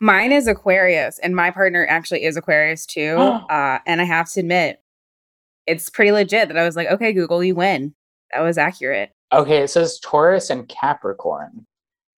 Mine 0.01 0.33
is 0.33 0.49
Aquarius, 0.49 1.19
and 1.21 1.37
my 1.37 1.51
partner 1.51 1.87
actually 1.89 2.25
is 2.25 2.37
Aquarius 2.37 2.87
too. 2.87 3.17
uh, 3.51 3.79
and 3.87 4.01
I 4.01 4.05
have 4.05 4.31
to 4.33 4.41
admit, 4.41 4.81
it's 5.67 5.91
pretty 5.91 6.13
legit 6.13 6.49
that 6.49 6.59
I 6.59 6.65
was 6.65 6.77
like, 6.77 6.89
okay, 6.89 7.13
Google, 7.13 7.45
you 7.45 7.55
win. 7.55 7.95
That 8.33 8.41
was 8.41 8.59
accurate. 8.59 9.11
Okay, 9.33 9.59
it 9.59 9.71
says 9.71 10.01
Taurus 10.01 10.51
and 10.51 10.69
Capricorn. 10.69 11.67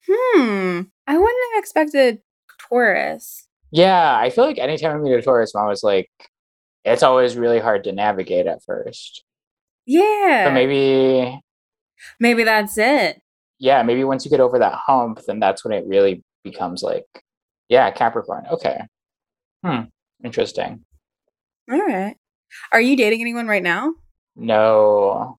Hmm. 0.08 0.82
I 1.06 1.18
wouldn't 1.18 1.54
have 1.54 1.60
expected 1.60 2.20
Taurus. 2.68 3.46
Yeah, 3.70 4.16
I 4.16 4.30
feel 4.30 4.44
like 4.44 4.58
anytime 4.58 4.96
I 4.96 4.98
meet 4.98 5.14
a 5.14 5.22
Taurus, 5.22 5.54
I'm 5.54 5.62
always 5.62 5.82
like, 5.82 6.08
it's 6.84 7.02
always 7.02 7.36
really 7.36 7.58
hard 7.58 7.84
to 7.84 7.92
navigate 7.92 8.46
at 8.46 8.62
first. 8.64 9.24
Yeah. 9.86 10.46
So 10.46 10.52
maybe. 10.52 11.40
Maybe 12.20 12.44
that's 12.44 12.78
it. 12.78 13.20
Yeah, 13.58 13.82
maybe 13.82 14.04
once 14.04 14.24
you 14.24 14.30
get 14.30 14.40
over 14.40 14.58
that 14.58 14.74
hump, 14.74 15.20
then 15.26 15.40
that's 15.40 15.64
when 15.64 15.72
it 15.72 15.84
really 15.86 16.22
becomes 16.44 16.82
like, 16.82 17.06
yeah, 17.68 17.90
Capricorn. 17.90 18.44
Okay. 18.50 18.80
Hmm. 19.64 19.82
Interesting. 20.22 20.84
All 21.70 21.78
right. 21.78 22.16
Are 22.72 22.80
you 22.80 22.96
dating 22.96 23.20
anyone 23.20 23.48
right 23.48 23.62
now? 23.62 23.94
No. 24.36 25.38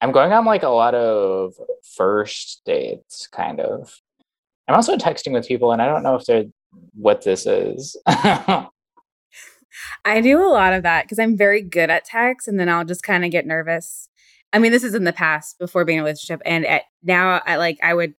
I'm 0.00 0.12
going 0.12 0.32
on 0.32 0.44
like 0.44 0.62
a 0.62 0.68
lot 0.68 0.94
of 0.94 1.54
first 1.96 2.62
dates, 2.66 3.26
kind 3.28 3.60
of. 3.60 4.00
I'm 4.68 4.74
also 4.74 4.96
texting 4.96 5.32
with 5.32 5.46
people, 5.46 5.72
and 5.72 5.80
I 5.80 5.86
don't 5.86 6.02
know 6.02 6.16
if 6.16 6.26
they're 6.26 6.44
what 6.94 7.22
this 7.22 7.46
is. 7.46 7.96
I 8.06 8.68
do 10.20 10.42
a 10.42 10.50
lot 10.50 10.72
of 10.72 10.82
that 10.82 11.04
because 11.04 11.18
I'm 11.18 11.36
very 11.36 11.62
good 11.62 11.90
at 11.90 12.04
text, 12.04 12.48
and 12.48 12.58
then 12.58 12.68
I'll 12.68 12.84
just 12.84 13.02
kind 13.02 13.24
of 13.24 13.30
get 13.30 13.46
nervous. 13.46 14.08
I 14.52 14.58
mean, 14.58 14.72
this 14.72 14.84
is 14.84 14.94
in 14.94 15.04
the 15.04 15.12
past 15.12 15.58
before 15.58 15.84
being 15.84 15.98
in 15.98 16.02
a 16.02 16.04
relationship, 16.04 16.42
and 16.44 16.66
at, 16.66 16.82
now 17.02 17.40
I 17.46 17.56
like 17.56 17.78
I 17.82 17.94
would 17.94 18.14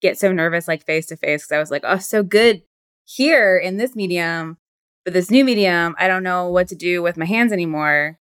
get 0.00 0.18
so 0.18 0.32
nervous 0.32 0.68
like 0.68 0.84
face 0.84 1.06
to 1.06 1.16
face 1.16 1.42
because 1.42 1.52
I 1.52 1.58
was 1.58 1.70
like, 1.70 1.82
oh, 1.84 1.98
so 1.98 2.22
good 2.22 2.62
here 3.04 3.56
in 3.56 3.76
this 3.76 3.94
medium, 3.96 4.58
but 5.04 5.14
this 5.14 5.30
new 5.30 5.44
medium, 5.44 5.94
I 5.98 6.08
don't 6.08 6.22
know 6.22 6.48
what 6.48 6.68
to 6.68 6.74
do 6.74 7.02
with 7.02 7.16
my 7.16 7.26
hands 7.26 7.52
anymore. 7.52 8.18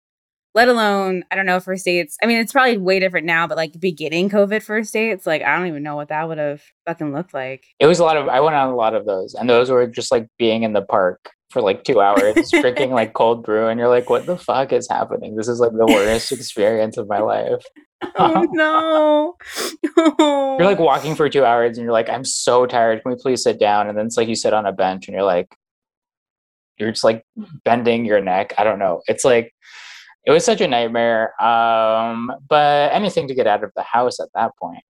Let 0.54 0.68
alone, 0.68 1.24
I 1.30 1.36
don't 1.36 1.46
know 1.46 1.60
first 1.60 1.86
dates. 1.86 2.18
I 2.22 2.26
mean, 2.26 2.36
it's 2.38 2.52
probably 2.52 2.76
way 2.76 3.00
different 3.00 3.26
now, 3.26 3.46
but 3.46 3.56
like 3.56 3.80
beginning 3.80 4.28
COVID 4.28 4.62
first 4.62 4.92
dates, 4.92 5.26
like 5.26 5.40
I 5.40 5.56
don't 5.56 5.66
even 5.66 5.82
know 5.82 5.96
what 5.96 6.08
that 6.08 6.28
would 6.28 6.36
have 6.36 6.62
fucking 6.86 7.14
looked 7.14 7.32
like. 7.32 7.64
It 7.78 7.86
was 7.86 8.00
a 8.00 8.04
lot 8.04 8.18
of. 8.18 8.28
I 8.28 8.40
went 8.40 8.54
on 8.54 8.68
a 8.68 8.76
lot 8.76 8.94
of 8.94 9.06
those, 9.06 9.32
and 9.32 9.48
those 9.48 9.70
were 9.70 9.86
just 9.86 10.12
like 10.12 10.28
being 10.38 10.62
in 10.62 10.74
the 10.74 10.82
park 10.82 11.30
for 11.52 11.62
like 11.62 11.84
two 11.84 12.00
hours 12.00 12.50
drinking 12.50 12.90
like 12.90 13.12
cold 13.12 13.44
brew 13.44 13.68
and 13.68 13.78
you're 13.78 13.88
like 13.88 14.08
what 14.10 14.26
the 14.26 14.36
fuck 14.36 14.72
is 14.72 14.88
happening 14.88 15.36
this 15.36 15.48
is 15.48 15.60
like 15.60 15.72
the 15.72 15.86
worst 15.86 16.32
experience 16.32 16.96
of 16.96 17.08
my 17.08 17.20
life 17.20 17.62
oh 18.18 18.46
no. 18.52 19.36
You're 20.58 20.66
like 20.66 20.78
walking 20.78 21.14
for 21.14 21.28
two 21.28 21.44
hours 21.44 21.78
and 21.78 21.84
you're 21.84 21.92
like, 21.92 22.08
I'm 22.08 22.24
so 22.24 22.66
tired. 22.66 23.02
Can 23.02 23.12
we 23.12 23.18
please 23.18 23.42
sit 23.42 23.58
down? 23.58 23.88
And 23.88 23.96
then 23.96 24.06
it's 24.06 24.16
like 24.16 24.28
you 24.28 24.34
sit 24.34 24.52
on 24.52 24.66
a 24.66 24.72
bench 24.72 25.06
and 25.06 25.14
you're 25.14 25.24
like, 25.24 25.54
you're 26.78 26.90
just 26.90 27.04
like 27.04 27.24
bending 27.64 28.04
your 28.04 28.20
neck. 28.20 28.54
I 28.58 28.64
don't 28.64 28.78
know. 28.78 29.02
It's 29.06 29.24
like 29.24 29.54
it 30.26 30.30
was 30.30 30.44
such 30.44 30.60
a 30.60 30.68
nightmare. 30.68 31.40
Um, 31.42 32.32
but 32.48 32.92
anything 32.92 33.28
to 33.28 33.34
get 33.34 33.46
out 33.46 33.64
of 33.64 33.70
the 33.76 33.82
house 33.82 34.20
at 34.20 34.28
that 34.34 34.52
point. 34.60 34.82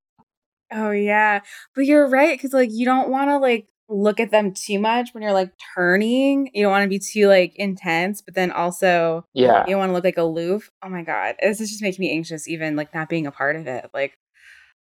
Oh 0.73 0.91
yeah. 0.91 1.41
But 1.75 1.85
you're 1.85 2.09
right, 2.09 2.37
because 2.37 2.53
like 2.53 2.71
you 2.73 2.87
don't 2.87 3.11
want 3.11 3.31
to 3.31 3.39
like 3.39 3.67
look 3.93 4.21
at 4.21 4.31
them 4.31 4.53
too 4.53 4.79
much 4.79 5.11
when 5.13 5.23
you're 5.23 5.33
like 5.33 5.53
turning. 5.75 6.51
You 6.55 6.63
don't 6.63 6.73
want 6.73 6.85
to 6.85 6.89
be 6.89 6.99
too 6.99 7.29
like 7.29 7.55
intense, 7.57 8.21
but 8.21 8.35
then 8.35 8.51
also 8.51 9.27
yeah, 9.35 9.65
you 9.67 9.71
don't 9.71 9.79
want 9.81 9.91
to 9.91 9.95
look 9.95 10.05
like 10.05 10.19
aloof. 10.19 10.71
Oh 10.83 10.89
my 10.89 11.03
god, 11.03 11.37
this 11.41 11.61
is 11.61 11.71
just 11.71 11.83
making 11.83 12.03
me 12.03 12.13
anxious. 12.13 12.49
Even 12.49 12.77
like 12.77 12.95
not 12.95 13.09
being 13.09 13.27
a 13.27 13.33
part 13.33 13.57
of 13.57 13.67
it, 13.67 13.91
like 13.95 14.19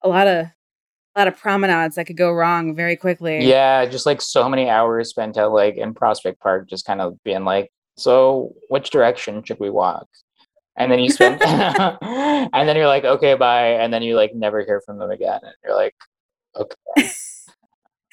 a 0.02 0.08
lot 0.08 0.26
of 0.26 0.46
a 1.14 1.18
lot 1.18 1.28
of 1.28 1.36
promenades 1.36 1.96
that 1.96 2.06
could 2.06 2.16
go 2.16 2.30
wrong 2.32 2.74
very 2.74 2.96
quickly. 2.96 3.44
Yeah, 3.44 3.84
just 3.86 4.06
like 4.06 4.22
so 4.22 4.48
many 4.48 4.70
hours 4.70 5.10
spent 5.10 5.36
at 5.36 5.46
like 5.46 5.76
in 5.76 5.94
Prospect 5.94 6.40
Park, 6.40 6.68
just 6.68 6.86
kind 6.86 7.00
of 7.00 7.22
being 7.24 7.44
like, 7.44 7.70
so 7.96 8.54
which 8.68 8.90
direction 8.90 9.42
should 9.42 9.58
we 9.58 9.70
walk? 9.70 10.06
And 10.76 10.90
then 10.90 11.00
you 11.00 11.10
spend, 11.10 11.42
and 11.42 12.68
then 12.68 12.76
you're 12.76 12.86
like, 12.86 13.04
okay, 13.04 13.34
bye, 13.34 13.70
and 13.72 13.92
then 13.92 14.02
you 14.02 14.14
like 14.14 14.34
never 14.34 14.64
hear 14.64 14.80
from 14.86 14.98
them 14.98 15.10
again, 15.10 15.40
and 15.42 15.54
you're 15.64 15.74
like, 15.74 15.94
okay. 16.56 17.10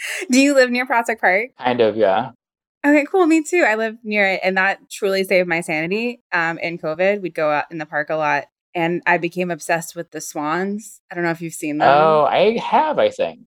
Do 0.31 0.39
you 0.39 0.53
live 0.53 0.69
near 0.69 0.85
Prospect 0.85 1.21
Park? 1.21 1.49
Kind 1.57 1.81
of, 1.81 1.97
yeah. 1.97 2.31
Okay, 2.85 3.05
cool. 3.09 3.25
Me 3.25 3.43
too. 3.43 3.65
I 3.67 3.75
live 3.75 3.97
near 4.03 4.27
it, 4.27 4.41
and 4.43 4.57
that 4.57 4.89
truly 4.89 5.23
saved 5.23 5.47
my 5.47 5.61
sanity. 5.61 6.21
Um, 6.31 6.57
in 6.59 6.77
COVID, 6.77 7.21
we'd 7.21 7.33
go 7.33 7.49
out 7.51 7.65
in 7.71 7.79
the 7.79 7.85
park 7.85 8.09
a 8.09 8.15
lot, 8.15 8.45
and 8.73 9.01
I 9.05 9.17
became 9.17 9.51
obsessed 9.51 9.95
with 9.95 10.11
the 10.11 10.21
swans. 10.21 11.01
I 11.11 11.15
don't 11.15 11.23
know 11.23 11.31
if 11.31 11.41
you've 11.41 11.53
seen 11.53 11.79
them. 11.79 11.89
Oh, 11.89 12.25
I 12.25 12.57
have. 12.59 12.99
I 12.99 13.09
think 13.09 13.39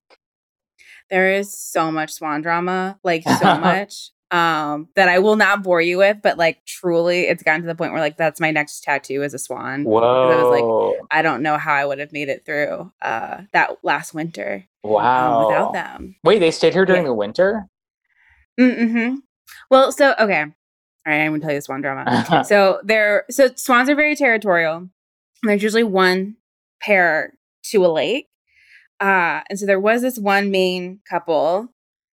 there 1.09 1.33
is 1.33 1.57
so 1.57 1.91
much 1.91 2.13
swan 2.13 2.41
drama, 2.41 2.99
like 3.03 3.23
so 3.39 3.57
much. 3.57 4.11
Um, 4.31 4.87
that 4.95 5.09
I 5.09 5.19
will 5.19 5.35
not 5.35 5.61
bore 5.61 5.81
you 5.81 5.97
with, 5.97 6.17
but 6.23 6.37
like 6.37 6.65
truly, 6.65 7.23
it's 7.23 7.43
gotten 7.43 7.61
to 7.61 7.67
the 7.67 7.75
point 7.75 7.91
where 7.91 8.01
like 8.01 8.15
that's 8.15 8.39
my 8.39 8.49
next 8.49 8.81
tattoo 8.81 9.23
is 9.23 9.33
a 9.33 9.39
swan. 9.39 9.83
Whoa! 9.83 9.99
I 9.99 10.41
was 10.41 10.51
like, 10.51 11.07
I 11.11 11.21
don't 11.21 11.43
know 11.43 11.57
how 11.57 11.73
I 11.73 11.85
would 11.85 11.99
have 11.99 12.13
made 12.13 12.29
it 12.29 12.45
through 12.45 12.91
uh, 13.01 13.41
that 13.51 13.77
last 13.83 14.13
winter. 14.13 14.65
Wow! 14.83 15.41
Um, 15.41 15.47
without 15.47 15.73
them. 15.73 16.15
Wait, 16.23 16.39
they 16.39 16.51
stayed 16.51 16.73
here 16.73 16.85
during 16.85 17.03
yeah. 17.03 17.09
the 17.09 17.13
winter. 17.13 17.67
Mm-hmm. 18.59 19.15
Well, 19.69 19.91
so 19.91 20.15
okay. 20.17 20.41
All 20.43 21.11
right, 21.11 21.25
I'm 21.25 21.31
gonna 21.31 21.41
tell 21.41 21.51
you 21.51 21.57
the 21.57 21.61
swan 21.61 21.81
drama. 21.81 22.43
so 22.47 22.79
they're 22.83 23.25
so 23.29 23.49
swans 23.55 23.89
are 23.89 23.95
very 23.95 24.15
territorial. 24.15 24.89
There's 25.43 25.63
usually 25.63 25.83
one 25.83 26.37
pair 26.81 27.33
to 27.71 27.85
a 27.85 27.87
lake. 27.87 28.27
Uh, 29.01 29.41
and 29.49 29.59
so 29.59 29.65
there 29.65 29.79
was 29.79 30.03
this 30.03 30.19
one 30.19 30.51
main 30.51 30.99
couple 31.09 31.73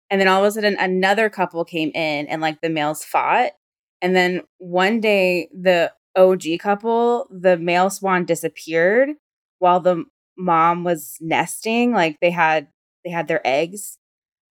and 0.10 0.22
then 0.22 0.28
all 0.28 0.44
of 0.44 0.48
a 0.48 0.52
sudden, 0.52 0.78
another 0.80 1.30
couple 1.30 1.66
came 1.66 1.90
in 1.90 2.28
and 2.28 2.42
like 2.42 2.62
the 2.62 2.70
males 2.70 3.04
fought. 3.04 3.52
And 4.02 4.16
then 4.16 4.44
one 4.58 5.00
day, 5.02 5.50
the 5.54 5.92
OG 6.16 6.44
couple, 6.60 7.28
the 7.30 7.58
male 7.58 7.90
swan 7.90 8.26
disappeared 8.26 9.10
while 9.60 9.80
the 9.80 10.06
mom 10.38 10.84
was 10.84 11.18
nesting. 11.20 11.92
Like 11.92 12.20
they 12.22 12.32
had 12.32 12.68
they 13.04 13.12
had 13.12 13.28
their 13.28 13.46
eggs. 13.46 13.98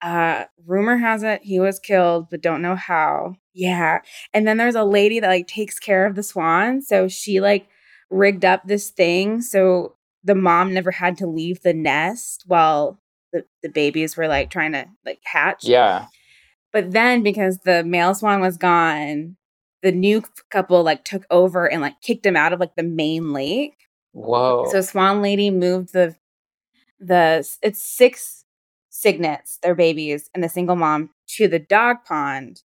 Uh, 0.03 0.45
rumor 0.67 0.99
has 0.99 1.23
it 1.23 1.43
he 1.43 1.59
was 1.59 1.79
killed, 1.79 2.29
but 2.31 2.43
don't 2.43 2.63
know 2.63 2.77
how. 2.77 3.35
Yeah. 3.55 4.01
And 4.35 4.47
then 4.47 4.59
there's 4.59 4.75
a 4.75 4.85
lady 4.85 5.21
that 5.21 5.29
like 5.29 5.47
takes 5.49 5.79
care 5.79 6.07
of 6.07 6.15
the 6.15 6.23
swan. 6.23 6.83
So 6.83 7.09
she 7.09 7.41
like 7.41 7.69
rigged 8.11 8.45
up 8.45 8.63
this 8.67 8.91
thing 8.91 9.41
so 9.41 9.97
the 10.23 10.35
mom 10.35 10.75
never 10.75 10.91
had 10.91 11.17
to 11.19 11.27
leave 11.27 11.63
the 11.63 11.73
nest 11.73 12.45
while 12.47 13.01
the, 13.37 13.45
the 13.63 13.69
babies 13.69 14.17
were 14.17 14.29
like 14.29 14.51
trying 14.51 14.73
to 14.73 14.87
like 15.05 15.21
hatch. 15.25 15.65
Yeah. 15.65 16.07
But 16.73 16.93
then 16.93 17.23
because 17.23 17.59
the 17.59 17.85
male 17.85 18.15
swan 18.15 18.41
was 18.41 18.57
gone, 18.57 19.37
the 19.83 19.93
new 19.93 20.23
couple 20.51 20.83
like 20.83 21.05
took 21.05 21.25
over 21.31 21.71
and 21.71 21.81
like 21.81 22.01
kicked 22.01 22.27
him 22.27 22.37
out 22.37 22.53
of 22.53 22.61
like 22.61 22.75
the 22.77 22.83
main 22.83 23.33
lake. 23.33 23.77
Whoa. 24.13 24.67
So 24.71 24.81
Swan 24.81 25.23
Lady 25.23 25.51
moved 25.51 25.93
the 25.93 26.17
the 26.99 27.47
it's 27.63 27.83
six 27.85 28.45
cygnets, 28.89 29.59
their 29.63 29.75
babies, 29.75 30.31
and 30.35 30.43
the 30.43 30.49
single 30.49 30.77
mom 30.77 31.11
to 31.37 31.49
the 31.49 31.59
dog 31.59 31.99
pond. 32.05 32.63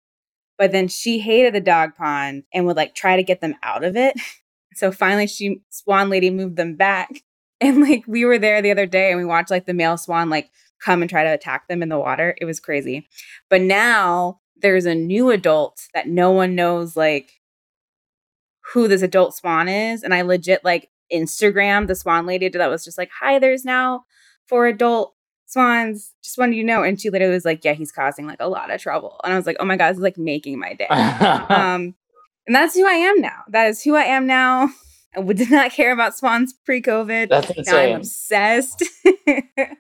But 0.58 0.73
then 0.73 0.88
she 0.88 1.18
hated 1.18 1.54
the 1.54 1.61
dog 1.61 1.96
pond 1.96 2.44
and 2.52 2.66
would 2.66 2.76
like 2.76 2.94
try 2.94 3.16
to 3.16 3.23
get 3.23 3.40
them 3.40 3.54
out 3.62 3.85
of 3.85 3.96
it. 3.96 4.14
So 4.75 4.92
finally 4.92 5.26
she 5.26 5.62
Swan 5.70 6.11
Lady 6.11 6.28
moved 6.28 6.56
them 6.56 6.76
back 6.76 7.23
and 7.60 7.80
like 7.80 8.04
we 8.06 8.25
were 8.25 8.38
there 8.38 8.60
the 8.62 8.70
other 8.70 8.86
day 8.86 9.10
and 9.10 9.18
we 9.18 9.25
watched 9.25 9.50
like 9.50 9.66
the 9.66 9.75
male 9.75 9.96
swan 9.96 10.30
like 10.30 10.50
come 10.84 11.02
and 11.02 11.10
try 11.10 11.25
to 11.25 11.32
attack 11.32 11.68
them 11.68 11.82
in 11.82 11.88
the 11.88 11.98
water. 11.98 12.36
It 12.40 12.44
was 12.44 12.60
crazy. 12.60 13.08
But 13.48 13.62
now 13.62 14.40
there's 14.56 14.86
a 14.86 14.94
new 14.94 15.30
adult 15.30 15.86
that 15.94 16.08
no 16.08 16.30
one 16.30 16.54
knows 16.54 16.96
like 16.96 17.32
who 18.72 18.88
this 18.88 19.02
adult 19.02 19.34
swan 19.34 19.68
is. 19.68 20.02
And 20.02 20.14
I 20.14 20.22
legit 20.22 20.64
like 20.64 20.90
Instagram 21.12 21.86
the 21.86 21.94
swan 21.94 22.26
lady 22.26 22.48
that 22.48 22.70
was 22.70 22.84
just 22.84 22.98
like, 22.98 23.10
hi, 23.20 23.38
there's 23.38 23.64
now 23.64 24.04
four 24.46 24.66
adult 24.66 25.14
swans. 25.46 26.12
Just 26.22 26.38
wanted 26.38 26.56
you 26.56 26.62
to 26.62 26.66
know. 26.66 26.82
And 26.82 27.00
she 27.00 27.10
literally 27.10 27.34
was 27.34 27.44
like, 27.44 27.64
yeah, 27.64 27.72
he's 27.72 27.92
causing 27.92 28.26
like 28.26 28.40
a 28.40 28.48
lot 28.48 28.70
of 28.70 28.80
trouble. 28.80 29.20
And 29.25 29.32
I 29.32 29.36
was 29.36 29.46
like, 29.46 29.56
oh 29.60 29.64
my 29.64 29.76
God, 29.76 29.90
this 29.90 29.98
is 29.98 30.02
like 30.02 30.18
making 30.18 30.58
my 30.58 30.75
day. 30.75 30.86
um, 30.88 31.94
and 32.46 32.54
that's 32.54 32.75
who 32.75 32.86
I 32.86 32.94
am 32.94 33.20
now. 33.20 33.42
That 33.48 33.68
is 33.68 33.82
who 33.82 33.94
I 33.94 34.02
am 34.02 34.26
now. 34.26 34.68
I 35.16 35.32
did 35.32 35.50
not 35.50 35.73
care 35.73 35.92
about 35.92 36.16
swans 36.16 36.52
pre-COVID. 36.64 37.28
That's 37.28 37.50
insane. 37.50 37.75
Now 37.75 37.80
I'm 37.80 37.96
obsessed. 37.96 38.85
that 39.26 39.76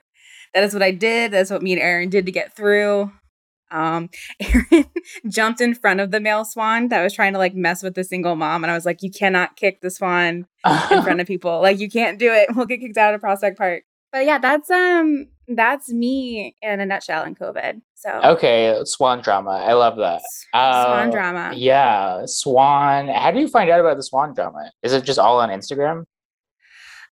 is 0.54 0.72
what 0.72 0.82
I 0.82 0.90
did. 0.90 1.32
That's 1.32 1.50
what 1.50 1.62
me 1.62 1.72
and 1.72 1.82
Aaron 1.82 2.08
did 2.08 2.26
to 2.26 2.32
get 2.32 2.54
through. 2.54 3.12
Um, 3.70 4.10
Aaron 4.40 4.86
jumped 5.28 5.60
in 5.60 5.74
front 5.74 6.00
of 6.00 6.10
the 6.10 6.20
male 6.20 6.44
swan 6.44 6.88
that 6.88 7.02
was 7.02 7.12
trying 7.12 7.32
to 7.32 7.38
like 7.38 7.54
mess 7.54 7.82
with 7.82 7.94
the 7.94 8.04
single 8.04 8.36
mom, 8.36 8.64
and 8.64 8.70
I 8.70 8.74
was 8.74 8.86
like, 8.86 9.02
"You 9.02 9.10
cannot 9.10 9.56
kick 9.56 9.80
the 9.80 9.90
swan 9.90 10.46
in 10.90 11.02
front 11.02 11.20
of 11.20 11.26
people. 11.26 11.60
Like, 11.60 11.80
you 11.80 11.90
can't 11.90 12.18
do 12.18 12.32
it. 12.32 12.54
We'll 12.54 12.66
get 12.66 12.80
kicked 12.80 12.96
out 12.96 13.14
of 13.14 13.20
Prospect 13.20 13.58
Park." 13.58 13.82
But 14.12 14.24
yeah, 14.24 14.38
that's 14.38 14.70
um, 14.70 15.28
that's 15.48 15.92
me 15.92 16.54
in 16.62 16.80
a 16.80 16.86
nutshell 16.86 17.24
in 17.24 17.34
COVID. 17.34 17.82
So 17.96 18.20
okay, 18.22 18.78
swan 18.84 19.22
drama. 19.22 19.52
I 19.52 19.72
love 19.72 19.96
that. 19.96 20.20
Swan 20.52 21.08
uh, 21.08 21.10
drama. 21.10 21.52
Yeah, 21.56 22.22
swan. 22.26 23.08
How 23.08 23.30
do 23.30 23.40
you 23.40 23.48
find 23.48 23.70
out 23.70 23.80
about 23.80 23.96
the 23.96 24.02
swan 24.02 24.34
drama? 24.34 24.70
Is 24.82 24.92
it 24.92 25.04
just 25.04 25.18
all 25.18 25.40
on 25.40 25.48
Instagram? 25.48 26.04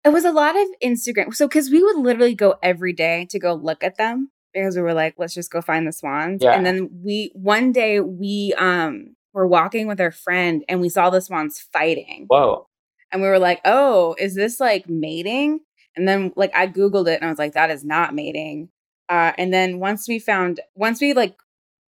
It 0.04 0.12
was 0.12 0.26
a 0.26 0.32
lot 0.32 0.54
of 0.56 0.68
Instagram. 0.82 1.34
So 1.34 1.48
because 1.48 1.70
we 1.70 1.82
would 1.82 1.96
literally 1.96 2.34
go 2.34 2.56
every 2.62 2.92
day 2.92 3.26
to 3.30 3.38
go 3.38 3.54
look 3.54 3.82
at 3.82 3.96
them 3.96 4.30
because 4.52 4.76
we 4.76 4.82
were 4.82 4.92
like, 4.92 5.14
let's 5.16 5.32
just 5.32 5.50
go 5.50 5.62
find 5.62 5.86
the 5.86 5.92
swans. 5.92 6.42
Yeah. 6.42 6.52
And 6.52 6.66
then 6.66 6.90
we 7.02 7.30
one 7.34 7.72
day 7.72 8.00
we 8.00 8.54
um 8.58 9.16
were 9.32 9.46
walking 9.46 9.86
with 9.86 10.02
our 10.02 10.12
friend 10.12 10.64
and 10.68 10.82
we 10.82 10.90
saw 10.90 11.08
the 11.08 11.22
swans 11.22 11.58
fighting. 11.72 12.26
Whoa. 12.28 12.68
And 13.10 13.22
we 13.22 13.28
were 13.28 13.38
like, 13.38 13.62
oh, 13.64 14.14
is 14.18 14.34
this 14.34 14.60
like 14.60 14.86
mating? 14.86 15.60
And 15.96 16.06
then 16.06 16.32
like 16.36 16.54
I 16.54 16.66
Googled 16.66 17.08
it 17.08 17.20
and 17.20 17.24
I 17.24 17.30
was 17.30 17.38
like, 17.38 17.54
that 17.54 17.70
is 17.70 17.84
not 17.84 18.14
mating. 18.14 18.68
Uh, 19.08 19.32
and 19.36 19.52
then 19.52 19.78
once 19.78 20.08
we 20.08 20.18
found, 20.18 20.60
once 20.74 21.00
we 21.00 21.12
like 21.12 21.36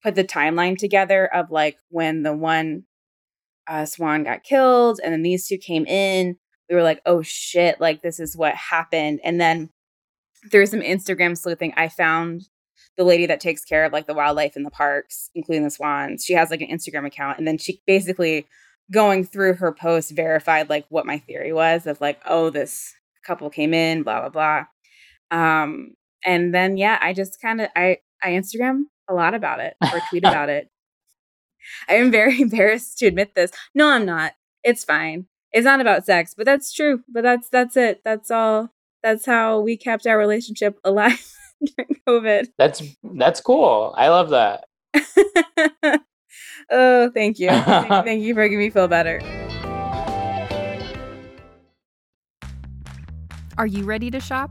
put 0.03 0.14
the 0.14 0.25
timeline 0.25 0.77
together 0.77 1.27
of 1.27 1.51
like 1.51 1.79
when 1.90 2.22
the 2.22 2.35
one 2.35 2.85
uh, 3.68 3.85
swan 3.85 4.25
got 4.25 4.42
killed 4.42 5.01
and 5.03 5.12
then 5.12 5.22
these 5.22 5.46
two 5.46 5.59
came 5.59 5.87
in, 5.87 6.37
we 6.68 6.75
were 6.75 6.83
like, 6.83 7.03
oh 7.07 7.22
shit, 7.22 7.81
like 7.81 8.03
this 8.03 8.18
is 8.18 8.37
what 8.37 8.55
happened. 8.55 9.20
And 9.22 9.40
then 9.40 9.70
through 10.51 10.66
some 10.66 10.81
Instagram 10.81 11.37
sleuthing, 11.37 11.72
I 11.77 11.88
found 11.88 12.42
the 12.96 13.05
lady 13.05 13.27
that 13.27 13.40
takes 13.40 13.64
care 13.64 13.85
of 13.85 13.92
like 13.92 14.07
the 14.07 14.14
wildlife 14.14 14.57
in 14.57 14.64
the 14.64 14.70
parks, 14.70 15.31
including 15.35 15.64
the 15.64 15.70
swans. 15.70 16.25
She 16.25 16.35
has 16.35 16.51
like 16.51 16.61
an 16.61 16.68
Instagram 16.68 17.07
account. 17.07 17.38
And 17.38 17.46
then 17.46 17.59
she 17.59 17.83
basically 17.87 18.46
going 18.90 19.25
through 19.25 19.55
her 19.55 19.72
post 19.72 20.11
verified 20.11 20.68
like 20.68 20.85
what 20.88 21.07
my 21.07 21.18
theory 21.18 21.53
was 21.53 21.87
of 21.87 22.01
like, 22.01 22.20
oh, 22.27 22.51
this 22.51 22.94
couple 23.25 23.48
came 23.51 23.72
in, 23.72 24.03
blah, 24.03 24.29
blah, 24.29 24.64
blah. 25.31 25.62
Um, 25.62 25.94
and 26.25 26.55
then 26.55 26.77
yeah, 26.77 26.99
I 27.01 27.13
just 27.13 27.41
kind 27.41 27.61
of 27.61 27.69
I 27.77 27.99
I 28.23 28.31
Instagram 28.31 28.83
a 29.09 29.15
lot 29.15 29.35
about 29.35 29.61
it 29.61 29.77
or 29.83 30.01
tweet 30.09 30.25
about 30.27 30.49
it. 30.49 30.71
I 31.89 31.95
am 31.95 32.11
very 32.11 32.41
embarrassed 32.41 32.99
to 32.99 33.07
admit 33.07 33.35
this. 33.35 33.51
No, 33.75 33.89
I'm 33.89 34.07
not. 34.07 34.33
It's 34.65 34.85
fine. 34.85 35.27
It's 35.53 35.65
not 35.65 35.81
about 35.81 36.07
sex, 36.07 36.35
but 36.35 36.47
that's 36.47 36.73
true. 36.73 37.03
But 37.09 37.23
that's 37.23 37.49
that's 37.49 37.77
it. 37.77 38.01
That's 38.05 38.31
all. 38.31 38.71
That's 39.03 39.27
how 39.27 39.61
we 39.61 39.77
kept 39.77 40.07
our 40.07 40.17
relationship 40.17 40.79
alive 40.85 41.35
during 41.77 41.97
COVID. 42.07 42.47
That's 42.57 42.83
that's 43.15 43.41
cool. 43.41 43.95
I 43.97 44.09
love 44.09 44.31
that. 44.31 44.65
oh, 46.71 47.11
thank 47.11 47.39
you. 47.39 47.49
thank 47.49 48.23
you 48.23 48.35
for 48.35 48.41
making 48.41 48.59
me 48.59 48.71
feel 48.71 48.89
better. 48.89 49.21
Are 53.59 53.67
you 53.67 53.85
ready 53.85 54.11
to 54.11 54.19
shop? 54.21 54.51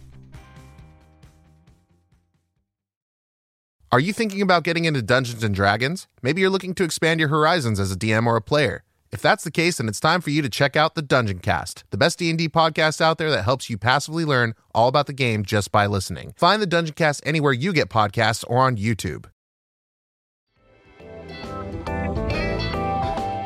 Are 3.93 3.99
you 3.99 4.13
thinking 4.13 4.41
about 4.41 4.63
getting 4.63 4.85
into 4.85 5.01
Dungeons 5.01 5.43
and 5.43 5.53
Dragons? 5.53 6.07
Maybe 6.21 6.39
you're 6.39 6.49
looking 6.49 6.73
to 6.75 6.85
expand 6.85 7.19
your 7.19 7.27
horizons 7.27 7.77
as 7.77 7.91
a 7.91 7.97
DM 7.97 8.25
or 8.25 8.37
a 8.37 8.41
player. 8.41 8.85
If 9.11 9.21
that's 9.21 9.43
the 9.43 9.51
case, 9.51 9.79
then 9.79 9.89
it's 9.89 9.99
time 9.99 10.21
for 10.21 10.29
you 10.29 10.41
to 10.41 10.49
check 10.49 10.77
out 10.77 10.95
the 10.95 11.01
Dungeon 11.01 11.39
Cast, 11.39 11.83
the 11.89 11.97
best 11.97 12.17
D&D 12.17 12.47
podcast 12.47 13.01
out 13.01 13.17
there 13.17 13.29
that 13.29 13.43
helps 13.43 13.69
you 13.69 13.77
passively 13.77 14.23
learn 14.23 14.55
all 14.73 14.87
about 14.87 15.07
the 15.07 15.13
game 15.13 15.43
just 15.43 15.73
by 15.73 15.87
listening. 15.87 16.33
Find 16.37 16.61
the 16.61 16.65
Dungeon 16.65 16.93
Cast 16.93 17.21
anywhere 17.25 17.51
you 17.51 17.73
get 17.73 17.89
podcasts 17.89 18.45
or 18.47 18.59
on 18.59 18.77
YouTube. 18.77 19.25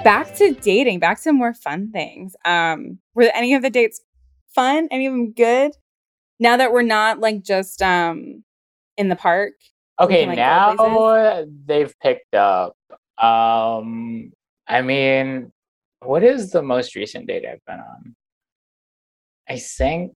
back 0.03 0.36
to 0.36 0.53
dating, 0.53 0.99
back 0.99 1.19
to 1.23 1.34
more 1.34 1.55
fun 1.55 1.89
things. 1.91 2.36
Um, 2.45 2.99
were 3.15 3.31
any 3.34 3.55
of 3.55 3.63
the 3.63 3.71
dates 3.71 3.99
fun? 4.53 4.88
Any 4.91 5.08
of 5.08 5.13
them 5.13 5.34
good? 5.34 5.71
Now 6.39 6.58
that 6.58 6.71
we're 6.71 6.84
not 6.84 7.19
like 7.19 7.41
just 7.41 7.81
um 7.81 8.43
in 8.95 9.10
the 9.10 9.15
park. 9.15 9.53
Okay, 9.99 10.25
can, 10.25 10.29
like, 10.29 10.38
now 10.38 11.45
they've 11.65 11.93
picked 12.01 12.36
up. 12.36 12.75
Um, 13.17 14.34
I 14.67 14.81
mean, 14.81 15.51
what 16.01 16.23
is 16.23 16.51
the 16.51 16.62
most 16.62 16.95
recent 16.95 17.27
date 17.27 17.45
I've 17.45 17.63
been 17.65 17.79
on? 17.79 18.15
I 19.47 19.58
think 19.58 20.13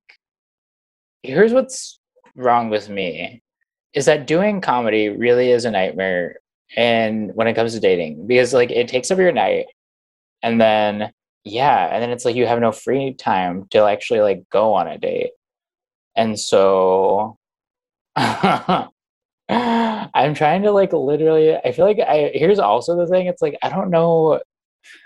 here's 1.23 1.53
what's 1.53 1.99
wrong 2.35 2.69
with 2.69 2.89
me 2.89 3.41
is 3.93 4.05
that 4.05 4.27
doing 4.27 4.61
comedy 4.61 5.09
really 5.09 5.51
is 5.51 5.65
a 5.65 5.71
nightmare 5.71 6.37
and 6.75 7.33
when 7.35 7.47
it 7.47 7.55
comes 7.55 7.73
to 7.73 7.79
dating 7.79 8.25
because 8.27 8.53
like 8.53 8.71
it 8.71 8.87
takes 8.87 9.11
up 9.11 9.17
your 9.17 9.31
night 9.31 9.65
and 10.43 10.61
then 10.61 11.11
yeah 11.43 11.87
and 11.91 12.01
then 12.01 12.11
it's 12.11 12.25
like 12.25 12.35
you 12.35 12.45
have 12.45 12.59
no 12.59 12.71
free 12.71 13.13
time 13.13 13.65
to 13.71 13.79
actually 13.79 14.21
like 14.21 14.43
go 14.51 14.73
on 14.73 14.87
a 14.87 14.97
date 14.97 15.31
and 16.15 16.39
so 16.39 17.37
i'm 20.13 20.33
trying 20.33 20.61
to 20.61 20.71
like 20.71 20.93
literally 20.93 21.55
i 21.57 21.71
feel 21.71 21.85
like 21.85 21.99
i 21.99 22.31
here's 22.33 22.59
also 22.59 22.95
the 22.95 23.07
thing 23.07 23.27
it's 23.27 23.41
like 23.41 23.57
i 23.63 23.69
don't 23.69 23.89
know 23.89 24.39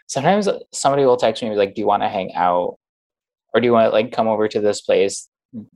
sometimes 0.08 0.48
somebody 0.72 1.06
will 1.06 1.18
text 1.18 1.42
me 1.42 1.48
and 1.48 1.56
be 1.56 1.60
like 1.60 1.74
do 1.74 1.82
you 1.82 1.88
want 1.88 2.04
to 2.04 2.10
hang 2.10 2.34
out 2.36 2.78
or 3.54 3.62
do 3.62 3.66
you 3.66 3.74
want 3.74 3.86
to 3.86 3.90
like 3.90 4.12
come 4.12 4.28
over 4.28 4.48
to 4.48 4.60
this 4.60 4.82
place 4.82 5.30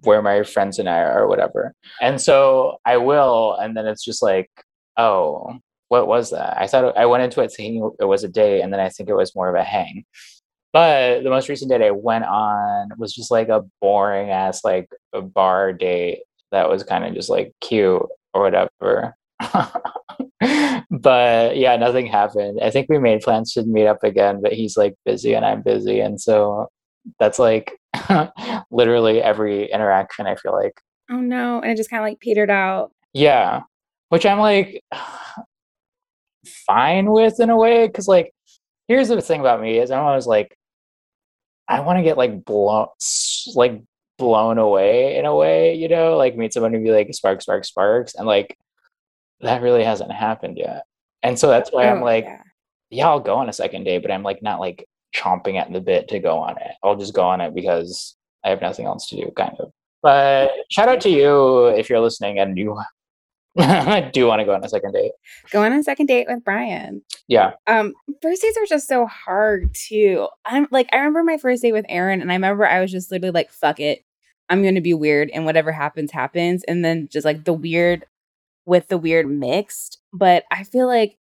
where 0.04 0.22
my 0.22 0.44
friends 0.44 0.80
and 0.80 0.90
i 0.90 0.98
are 0.98 1.24
or 1.24 1.28
whatever 1.28 1.74
and 2.02 2.20
so 2.20 2.78
i 2.86 2.98
will 2.98 3.56
and 3.60 3.76
then 3.76 3.86
it's 3.86 4.04
just 4.04 4.22
like 4.22 4.50
oh 4.98 5.60
what 5.90 6.08
was 6.08 6.32
that? 6.32 6.58
I 6.60 6.68
thought 6.68 6.98
I 6.98 7.06
went 7.06 7.24
into 7.24 7.42
it 7.42 7.52
thinking 7.52 7.90
it 8.00 8.06
was 8.06 8.24
a 8.24 8.28
date, 8.28 8.62
and 8.62 8.72
then 8.74 8.80
I 8.80 8.90
think 8.90 9.10
it 9.10 9.16
was 9.16 9.36
more 9.36 9.50
of 9.50 9.56
a 9.56 9.64
hang. 9.64 10.06
But 10.74 11.24
the 11.24 11.30
most 11.30 11.50
recent 11.50 11.72
date 11.72 11.82
I 11.82 11.92
went 11.92 12.26
on 12.26 12.90
was 12.98 13.14
just 13.14 13.32
like 13.32 13.50
a 13.50 13.64
boring 13.82 14.30
ass 14.30 14.64
like 14.64 14.90
a 15.14 15.22
bar 15.22 15.74
date 15.74 16.20
that 16.52 16.70
was 16.70 16.84
kind 16.84 17.06
of 17.06 17.14
just 17.14 17.30
like 17.30 17.54
cute 17.62 18.04
or 18.38 18.44
whatever. 18.44 19.16
but 20.90 21.58
yeah, 21.58 21.76
nothing 21.76 22.08
happened. 22.08 22.60
I 22.62 22.70
think 22.70 22.88
we 22.90 23.00
made 23.00 23.22
plans 23.22 23.54
to 23.54 23.64
meet 23.64 23.88
up 23.88 24.04
again, 24.04 24.42
but 24.42 24.54
he's 24.54 24.78
like 24.78 24.96
busy 25.06 25.34
and 25.34 25.46
I'm 25.46 25.62
busy, 25.62 26.00
and 26.00 26.20
so 26.20 26.68
that's 27.20 27.40
like 27.40 27.78
literally 28.72 29.22
every 29.22 29.72
interaction. 29.72 30.28
I 30.28 30.36
feel 30.36 30.54
like. 30.54 30.80
Oh 31.10 31.22
no! 31.22 31.62
And 31.62 31.72
it 31.72 31.78
just 31.78 31.90
kind 31.90 32.02
of 32.02 32.08
like 32.10 32.20
petered 32.20 32.50
out. 32.50 32.92
Yeah, 33.14 33.62
which 34.10 34.26
I'm 34.26 34.40
like, 34.40 34.84
fine 36.68 37.12
with 37.12 37.40
in 37.40 37.50
a 37.50 37.58
way 37.58 37.88
because 37.88 38.08
like 38.08 38.34
here's 38.88 39.10
the 39.10 39.22
thing 39.22 39.40
about 39.40 39.62
me 39.62 39.80
is 39.80 39.92
i'm 39.92 40.04
always 40.04 40.28
like 40.28 40.58
i 41.68 41.80
want 41.80 41.98
to 41.98 42.04
get 42.04 42.18
like 42.18 42.44
blown 42.46 42.88
like 43.56 43.82
blown 44.18 44.58
away 44.58 45.16
in 45.18 45.26
a 45.26 45.36
way 45.36 45.74
you 45.76 45.88
know 45.88 46.18
like 46.18 46.36
meet 46.36 46.54
someone 46.54 46.74
and 46.74 46.84
be 46.84 46.92
like 46.92 47.14
sparks 47.14 47.44
sparks 47.46 47.68
sparks 47.70 48.16
and 48.16 48.26
like 48.28 48.58
that 49.42 49.62
really 49.62 49.84
hasn't 49.84 50.12
happened 50.12 50.58
yet 50.58 50.84
and 51.24 51.38
so 51.38 51.48
that's 51.48 51.72
why 51.72 51.88
i'm 51.88 52.02
Oh, 52.02 52.06
like 52.06 52.24
yeah. 52.26 52.42
yeah 52.90 53.08
i'll 53.08 53.20
go 53.20 53.36
on 53.36 53.48
a 53.50 53.54
second 53.54 53.84
date 53.84 54.02
but 54.02 54.10
i'm 54.12 54.24
like 54.24 54.42
not 54.42 54.60
like 54.60 54.88
chomping 55.16 55.60
at 55.60 55.72
the 55.72 55.80
bit 55.82 56.08
to 56.10 56.20
go 56.20 56.38
on 56.40 56.58
it 56.58 56.72
i'll 56.84 56.96
just 56.96 57.14
go 57.14 57.24
on 57.24 57.42
it 57.42 57.54
because 57.54 58.16
i 58.44 58.50
have 58.50 58.62
nothing 58.62 58.86
else 58.88 59.08
to 59.10 59.16
do 59.16 59.32
kind 59.38 59.56
of 59.60 59.72
but 60.02 60.52
shout 60.72 60.90
out 60.90 61.02
to 61.02 61.10
you 61.10 61.68
if 61.68 61.90
you're 61.90 62.00
listening 62.00 62.40
and 62.40 62.58
you 62.58 62.78
do 63.58 64.28
want 64.28 64.40
to 64.40 64.46
go 64.46 64.54
on 64.54 64.64
a 64.64 64.70
second 64.70 64.92
date 64.94 65.12
go 65.52 65.64
on 65.64 65.74
a 65.74 65.82
second 65.82 66.06
date 66.06 66.28
with 66.30 66.44
Brian. 66.44 67.02
yeah 67.28 67.54
Um, 67.66 67.94
first 68.22 68.42
dates 68.44 68.56
are 68.58 68.66
just 68.68 68.88
so 68.88 69.08
hard 69.08 69.74
too. 69.74 70.28
I'm 70.46 70.68
like, 70.70 70.88
I 70.94 70.98
remember 70.98 71.24
my 71.24 71.38
first 71.38 71.64
date 71.64 71.72
with 71.72 71.86
Aaron, 71.90 72.22
and 72.22 72.32
I 72.32 72.36
remember 72.36 72.68
I 72.68 72.82
was 72.82 72.92
just 72.92 73.12
literally 73.12 73.32
like, 73.32 73.50
"Fuck 73.52 73.80
it, 73.80 74.04
I'm 74.50 74.64
gonna 74.64 74.82
be 74.82 74.94
weird, 74.94 75.30
and 75.34 75.46
whatever 75.46 75.72
happens, 75.72 76.12
happens." 76.12 76.64
And 76.68 76.84
then 76.84 77.08
just 77.12 77.26
like 77.26 77.44
the 77.46 77.54
weird 77.54 78.06
with 78.66 78.88
the 78.90 78.98
weird 78.98 79.28
mixed. 79.28 80.00
But 80.14 80.44
I 80.52 80.64
feel 80.64 80.88
like, 80.88 81.18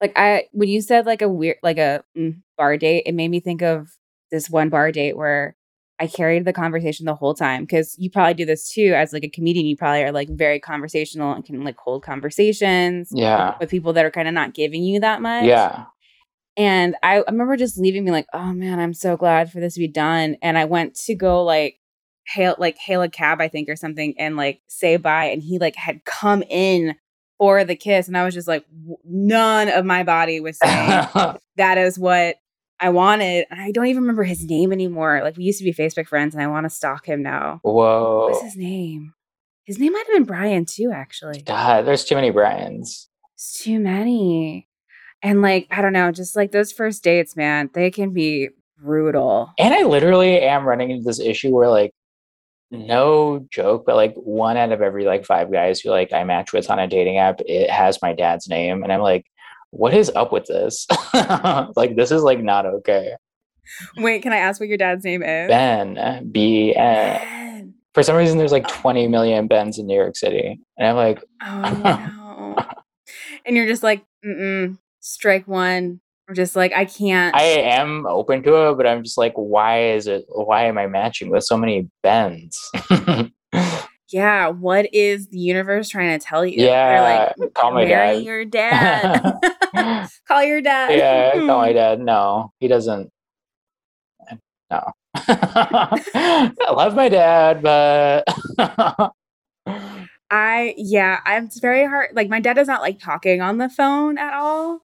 like 0.00 0.12
I 0.16 0.48
when 0.52 0.68
you 0.68 0.80
said 0.82 1.06
like 1.06 1.22
a 1.22 1.28
weird 1.28 1.56
like 1.62 1.78
a 1.78 2.04
mm, 2.16 2.40
bar 2.56 2.76
date, 2.76 3.04
it 3.06 3.14
made 3.14 3.28
me 3.28 3.40
think 3.40 3.62
of 3.62 3.90
this 4.30 4.50
one 4.50 4.68
bar 4.68 4.92
date 4.92 5.16
where 5.16 5.56
I 6.00 6.08
carried 6.08 6.44
the 6.44 6.52
conversation 6.52 7.06
the 7.06 7.14
whole 7.14 7.34
time 7.34 7.62
because 7.62 7.94
you 7.98 8.10
probably 8.10 8.34
do 8.34 8.44
this 8.44 8.72
too 8.72 8.92
as 8.96 9.12
like 9.12 9.24
a 9.24 9.28
comedian. 9.28 9.66
You 9.66 9.76
probably 9.76 10.02
are 10.02 10.12
like 10.12 10.28
very 10.28 10.58
conversational 10.60 11.32
and 11.32 11.44
can 11.44 11.62
like 11.64 11.76
hold 11.78 12.02
conversations 12.02 13.10
yeah 13.14 13.56
with 13.60 13.70
people 13.70 13.92
that 13.92 14.04
are 14.04 14.10
kind 14.10 14.28
of 14.28 14.34
not 14.34 14.54
giving 14.54 14.82
you 14.82 15.00
that 15.00 15.22
much. 15.22 15.44
yeah 15.44 15.84
And 16.56 16.96
I, 17.02 17.18
I 17.20 17.30
remember 17.30 17.56
just 17.56 17.78
leaving 17.78 18.04
me 18.04 18.10
like, 18.10 18.26
oh 18.32 18.52
man, 18.52 18.80
I'm 18.80 18.94
so 18.94 19.16
glad 19.16 19.50
for 19.52 19.60
this 19.60 19.74
to 19.74 19.80
be 19.80 19.88
done. 19.88 20.36
And 20.42 20.58
I 20.58 20.64
went 20.64 20.94
to 21.06 21.14
go 21.14 21.42
like 21.44 21.78
hail 22.26 22.54
like 22.58 22.76
hail 22.78 23.02
a 23.02 23.08
cab, 23.08 23.40
I 23.40 23.48
think, 23.48 23.68
or 23.68 23.76
something, 23.76 24.14
and 24.18 24.36
like 24.36 24.60
say 24.68 24.96
bye. 24.96 25.26
And 25.26 25.42
he 25.42 25.58
like 25.58 25.76
had 25.76 26.04
come 26.04 26.42
in 26.48 26.94
for 27.38 27.64
the 27.64 27.76
kiss. 27.76 28.08
And 28.08 28.16
I 28.16 28.24
was 28.24 28.34
just 28.34 28.48
like, 28.48 28.64
none 29.04 29.68
of 29.68 29.84
my 29.84 30.02
body 30.02 30.40
was 30.40 30.58
saying 30.58 31.08
that 31.56 31.78
is 31.78 31.98
what 31.98 32.36
I 32.80 32.90
wanted. 32.90 33.46
And 33.50 33.60
I 33.60 33.70
don't 33.70 33.86
even 33.86 34.02
remember 34.02 34.24
his 34.24 34.44
name 34.44 34.72
anymore. 34.72 35.20
Like 35.22 35.36
we 35.36 35.44
used 35.44 35.58
to 35.58 35.64
be 35.64 35.72
Facebook 35.72 36.06
friends 36.06 36.34
and 36.34 36.42
I 36.42 36.46
want 36.46 36.64
to 36.64 36.70
stalk 36.70 37.06
him 37.06 37.22
now. 37.22 37.60
Whoa. 37.62 38.28
What's 38.30 38.42
his 38.42 38.56
name? 38.56 39.14
His 39.64 39.78
name 39.78 39.92
might 39.92 40.06
have 40.06 40.14
been 40.14 40.24
Brian 40.24 40.66
too, 40.66 40.92
actually. 40.94 41.42
God, 41.42 41.86
there's 41.86 42.04
too 42.04 42.14
many 42.14 42.30
Brian's. 42.30 43.08
It's 43.34 43.62
too 43.62 43.80
many. 43.80 44.68
And 45.22 45.40
like, 45.40 45.66
I 45.70 45.80
don't 45.80 45.94
know, 45.94 46.12
just 46.12 46.36
like 46.36 46.52
those 46.52 46.70
first 46.70 47.02
dates, 47.02 47.34
man, 47.34 47.70
they 47.72 47.90
can 47.90 48.12
be 48.12 48.50
brutal. 48.78 49.50
And 49.58 49.72
I 49.72 49.84
literally 49.84 50.38
am 50.40 50.66
running 50.66 50.90
into 50.90 51.04
this 51.04 51.18
issue 51.18 51.50
where 51.50 51.70
like 51.70 51.92
no 52.74 53.46
joke, 53.50 53.84
but 53.86 53.96
like 53.96 54.14
one 54.16 54.56
out 54.56 54.72
of 54.72 54.82
every 54.82 55.04
like 55.04 55.24
five 55.24 55.50
guys 55.50 55.80
who 55.80 55.90
like 55.90 56.12
I 56.12 56.24
match 56.24 56.52
with 56.52 56.70
on 56.70 56.78
a 56.78 56.86
dating 56.86 57.18
app, 57.18 57.40
it 57.40 57.70
has 57.70 58.00
my 58.02 58.12
dad's 58.12 58.48
name. 58.48 58.82
And 58.82 58.92
I'm 58.92 59.00
like, 59.00 59.26
what 59.70 59.94
is 59.94 60.10
up 60.14 60.32
with 60.32 60.46
this? 60.46 60.86
like 61.76 61.96
this 61.96 62.10
is 62.10 62.22
like 62.22 62.40
not 62.40 62.66
okay. 62.66 63.14
Wait, 63.96 64.22
can 64.22 64.32
I 64.32 64.36
ask 64.36 64.60
what 64.60 64.68
your 64.68 64.78
dad's 64.78 65.04
name 65.04 65.22
is? 65.22 65.48
Ben 65.48 66.30
B 66.30 66.74
N. 66.74 67.18
Ben. 67.18 67.74
For 67.94 68.02
some 68.02 68.16
reason 68.16 68.38
there's 68.38 68.52
like 68.52 68.68
20 68.68 69.08
million 69.08 69.46
Bens 69.46 69.78
in 69.78 69.86
New 69.86 69.96
York 69.96 70.16
City. 70.16 70.60
And 70.76 70.86
I'm 70.86 70.96
like, 70.96 71.24
Oh 71.42 71.80
no. 71.82 72.56
and 73.46 73.56
you're 73.56 73.66
just 73.66 73.82
like, 73.82 74.04
mm-mm, 74.24 74.78
strike 75.00 75.46
one. 75.48 76.00
Or 76.28 76.34
just 76.34 76.56
like, 76.56 76.72
I 76.72 76.86
can't. 76.86 77.34
I 77.36 77.42
am 77.42 78.06
open 78.06 78.42
to 78.44 78.70
it, 78.70 78.76
but 78.76 78.86
I'm 78.86 79.02
just 79.02 79.18
like, 79.18 79.34
why 79.34 79.90
is 79.90 80.06
it 80.06 80.24
why 80.28 80.64
am 80.64 80.78
I 80.78 80.86
matching 80.86 81.30
with 81.30 81.44
so 81.44 81.56
many 81.56 81.88
Bens? 82.02 82.58
yeah, 84.10 84.48
what 84.48 84.88
is 84.94 85.28
the 85.28 85.38
universe 85.38 85.90
trying 85.90 86.18
to 86.18 86.24
tell 86.24 86.46
you? 86.46 86.64
Yeah, 86.64 87.34
They're 87.36 87.44
like, 87.46 87.54
call 87.54 87.72
my 87.72 87.84
dad. 87.84 88.22
your 88.24 88.44
dad. 88.44 89.34
Call 90.28 90.42
your 90.44 90.62
dad. 90.62 90.96
yeah, 90.96 91.32
call 91.32 91.58
my 91.58 91.72
dad. 91.72 91.98
No, 92.00 92.52
he 92.60 92.68
doesn't. 92.68 93.10
No. 94.70 94.92
I 95.16 96.54
love 96.72 96.94
my 96.94 97.08
dad, 97.08 97.60
but 97.60 98.24
I 100.30 100.74
yeah, 100.76 101.20
I'm 101.24 101.46
it's 101.46 101.58
very 101.58 101.84
hard. 101.84 102.10
Like 102.14 102.28
my 102.28 102.40
dad 102.40 102.54
does 102.54 102.68
not 102.68 102.82
like 102.82 102.98
talking 103.00 103.40
on 103.40 103.58
the 103.58 103.68
phone 103.68 104.16
at 104.16 104.32
all. 104.34 104.80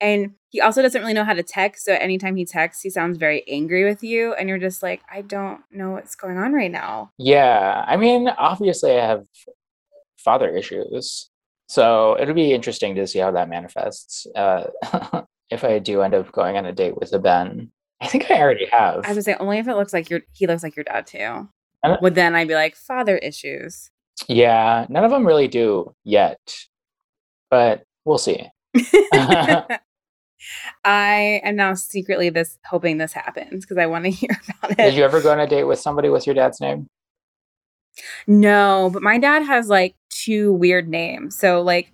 And 0.00 0.34
he 0.50 0.60
also 0.60 0.80
doesn't 0.82 1.00
really 1.00 1.12
know 1.12 1.24
how 1.24 1.34
to 1.34 1.42
text. 1.42 1.84
So 1.84 1.92
anytime 1.92 2.36
he 2.36 2.44
texts, 2.44 2.82
he 2.82 2.90
sounds 2.90 3.18
very 3.18 3.46
angry 3.48 3.84
with 3.84 4.02
you. 4.02 4.34
And 4.34 4.48
you're 4.48 4.58
just 4.58 4.82
like, 4.82 5.02
I 5.10 5.20
don't 5.20 5.60
know 5.70 5.90
what's 5.90 6.14
going 6.14 6.38
on 6.38 6.52
right 6.52 6.70
now. 6.70 7.12
yeah, 7.18 7.84
I 7.86 7.96
mean, 7.96 8.28
obviously, 8.28 8.98
I 8.98 9.06
have 9.06 9.24
father 10.16 10.48
issues, 10.48 11.30
so 11.68 12.16
it'll 12.18 12.34
be 12.34 12.52
interesting 12.52 12.94
to 12.94 13.06
see 13.06 13.18
how 13.18 13.30
that 13.32 13.48
manifests. 13.48 14.26
Uh, 14.34 14.64
if 15.50 15.64
I 15.64 15.78
do 15.78 16.02
end 16.02 16.14
up 16.14 16.32
going 16.32 16.56
on 16.56 16.66
a 16.66 16.72
date 16.72 16.96
with 16.98 17.12
a 17.12 17.18
Ben, 17.18 17.70
I 18.00 18.06
think 18.06 18.30
I 18.30 18.40
already 18.40 18.66
have. 18.72 19.02
I 19.04 19.12
would 19.12 19.24
say 19.24 19.36
only 19.38 19.58
if 19.58 19.68
it 19.68 19.74
looks 19.74 19.92
like 19.92 20.08
your 20.08 20.20
he 20.32 20.46
looks 20.46 20.62
like 20.62 20.76
your 20.76 20.84
dad 20.84 21.06
too. 21.06 21.48
Would 22.02 22.14
then 22.14 22.34
I'd 22.34 22.48
be 22.48 22.54
like, 22.54 22.74
father 22.74 23.18
issues. 23.18 23.90
Yeah, 24.26 24.86
none 24.88 25.04
of 25.04 25.10
them 25.10 25.26
really 25.26 25.46
do 25.46 25.94
yet, 26.04 26.40
but 27.50 27.84
we'll 28.04 28.18
see. 28.18 28.48
I 30.84 31.40
am 31.44 31.56
now 31.56 31.74
secretly 31.74 32.30
this 32.30 32.58
hoping 32.66 32.98
this 32.98 33.12
happens 33.12 33.64
because 33.64 33.78
I 33.78 33.86
want 33.86 34.04
to 34.04 34.10
hear 34.12 34.30
about 34.48 34.72
it. 34.72 34.76
Did 34.76 34.94
you 34.94 35.04
ever 35.04 35.20
go 35.20 35.32
on 35.32 35.40
a 35.40 35.46
date 35.46 35.64
with 35.64 35.78
somebody 35.78 36.08
with 36.08 36.26
your 36.26 36.34
dad's 36.34 36.60
name? 36.60 36.86
No, 38.26 38.90
but 38.92 39.02
my 39.02 39.18
dad 39.18 39.42
has 39.42 39.68
like 39.68 39.96
two 40.10 40.52
weird 40.52 40.88
names. 40.88 41.36
So 41.38 41.62
like 41.62 41.92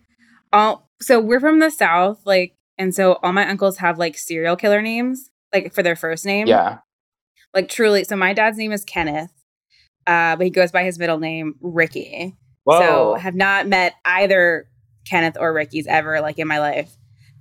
all 0.52 0.88
so 1.00 1.20
we're 1.20 1.40
from 1.40 1.60
the 1.60 1.70
south, 1.70 2.20
like 2.24 2.54
and 2.78 2.94
so 2.94 3.14
all 3.22 3.32
my 3.32 3.48
uncles 3.48 3.78
have 3.78 3.98
like 3.98 4.16
serial 4.16 4.56
killer 4.56 4.82
names, 4.82 5.30
like 5.52 5.72
for 5.72 5.82
their 5.82 5.96
first 5.96 6.26
name. 6.26 6.46
Yeah. 6.46 6.78
Like 7.54 7.68
truly. 7.68 8.04
So 8.04 8.16
my 8.16 8.32
dad's 8.32 8.58
name 8.58 8.72
is 8.72 8.84
Kenneth. 8.84 9.30
Uh, 10.06 10.36
but 10.36 10.44
he 10.44 10.50
goes 10.50 10.70
by 10.70 10.84
his 10.84 10.98
middle 10.98 11.18
name, 11.18 11.54
Ricky. 11.60 12.36
Whoa. 12.64 12.80
So 12.80 13.14
have 13.14 13.34
not 13.34 13.66
met 13.66 13.94
either 14.04 14.68
Kenneth 15.06 15.36
or 15.38 15.52
Ricky's 15.52 15.86
ever 15.86 16.20
like 16.20 16.38
in 16.38 16.48
my 16.48 16.58
life. 16.58 16.94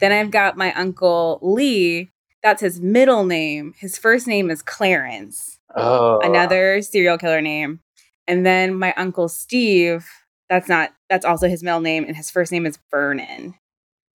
Then 0.03 0.11
I've 0.11 0.31
got 0.31 0.57
my 0.57 0.73
uncle 0.73 1.39
Lee, 1.41 2.09
That's 2.43 2.59
his 2.59 2.81
middle 2.81 3.23
name. 3.23 3.73
His 3.77 3.97
first 3.97 4.27
name 4.27 4.51
is 4.51 4.61
Clarence, 4.61 5.59
Oh, 5.77 6.19
another 6.19 6.81
serial 6.81 7.17
killer 7.17 7.39
name. 7.39 7.79
And 8.27 8.45
then 8.45 8.77
my 8.77 8.93
uncle 8.97 9.29
Steve, 9.29 10.05
that's 10.49 10.67
not 10.67 10.91
that's 11.09 11.23
also 11.23 11.47
his 11.47 11.63
middle 11.63 11.79
name 11.79 12.03
and 12.03 12.17
his 12.17 12.29
first 12.29 12.51
name 12.51 12.65
is 12.65 12.77
Vernon. 12.91 13.55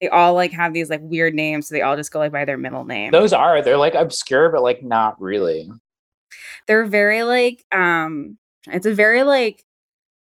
They 0.03 0.11
all 0.11 0.35
like 0.35 0.53
have 0.53 0.75
these 0.75 0.91
like 0.91 1.01
weird 1.03 1.33
names, 1.33 1.69
so 1.69 1.75
they 1.75 1.81
all 1.81 1.97
just 1.97 2.13
go 2.13 2.19
like 2.19 2.33
by 2.33 2.45
their 2.45 2.59
middle 2.59 2.85
name. 2.85 3.11
Those 3.11 3.33
are 3.33 3.63
they're 3.63 3.79
like 3.79 3.95
obscure, 3.95 4.51
but 4.51 4.63
like 4.63 4.83
not 4.83 5.19
really. 5.19 5.71
They're 6.67 6.85
very 6.85 7.23
like 7.23 7.65
um 7.73 8.37
it's 8.67 8.85
a 8.85 8.93
very 8.93 9.23
like 9.23 9.65